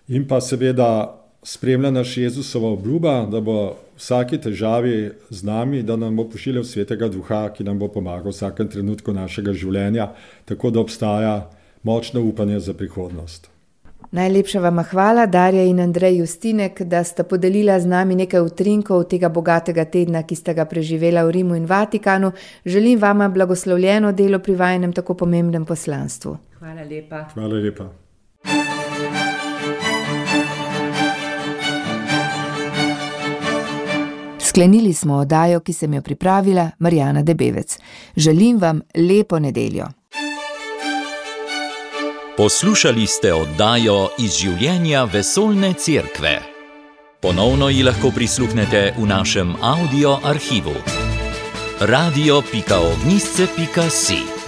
In 0.08 0.28
pa 0.28 0.42
seveda 0.42 1.20
spremlja 1.44 1.92
naš 1.92 2.18
Jezusova 2.18 2.70
obljuba, 2.70 3.26
da 3.32 3.42
bo 3.42 3.78
vsaki 3.98 4.38
težavi 4.42 5.12
z 5.30 5.44
nami, 5.44 5.84
da 5.84 5.96
nam 5.96 6.16
bo 6.16 6.26
pošiljal 6.30 6.64
svetega 6.64 7.08
duha, 7.08 7.50
ki 7.54 7.64
nam 7.64 7.80
bo 7.80 7.88
pomagal 7.88 8.32
v 8.32 8.36
vsakem 8.36 8.68
trenutku 8.68 9.14
našega 9.14 9.54
življenja, 9.54 10.12
tako 10.46 10.72
da 10.72 10.82
obstaja 10.82 11.36
močno 11.84 12.22
upanje 12.26 12.60
za 12.60 12.74
prihodnost. 12.74 13.50
Najlepša 14.12 14.60
vam 14.60 14.80
hvala, 14.84 15.26
Darja 15.26 15.64
in 15.64 15.80
Andrej 15.80 16.18
Justinek, 16.18 16.82
da 16.82 17.04
sta 17.04 17.24
podelila 17.24 17.80
z 17.80 17.86
nami 17.86 18.16
nekaj 18.16 18.42
utrinkov 18.42 19.04
tega 19.06 19.30
bogatega 19.30 19.86
tedna, 19.86 20.24
ki 20.26 20.36
sta 20.36 20.54
ga 20.58 20.66
preživela 20.66 21.22
v 21.28 21.32
Rimu 21.32 21.56
in 21.56 21.66
Vatikanu. 21.70 22.32
Želim 22.66 23.00
vam 23.00 23.34
blagoslovljeno 23.34 24.12
delo 24.12 24.40
pri 24.40 24.56
vajenem 24.56 24.94
tako 24.94 25.14
pomembnem 25.14 25.66
poslanstvu. 25.66 26.38
Hvala 26.60 26.84
lepa. 26.84 27.28
Hvala 27.34 27.56
lepa. 27.56 27.86
Sklenili 34.40 34.94
smo 34.94 35.16
oddajo, 35.16 35.60
ki 35.60 35.74
sem 35.74 35.94
jo 35.94 36.02
pripravila, 36.02 36.72
Marjana 36.80 37.22
Debevec. 37.24 37.78
Želim 38.16 38.58
vam 38.58 38.82
lepo 38.96 39.40
nedeljo. 39.40 39.99
Poslušali 42.40 43.04
ste 43.08 43.34
oddajo 43.36 44.16
iz 44.24 44.38
življenja 44.40 45.04
vesoljne 45.12 45.74
cerkve. 45.76 46.40
Ponovno 47.20 47.68
ji 47.68 47.84
lahko 47.84 48.16
prisluhnete 48.16 48.96
v 48.96 49.04
našem 49.12 49.60
audio 49.60 50.24
arhivu. 50.24 50.80
radio.ognisce.si 51.80 54.39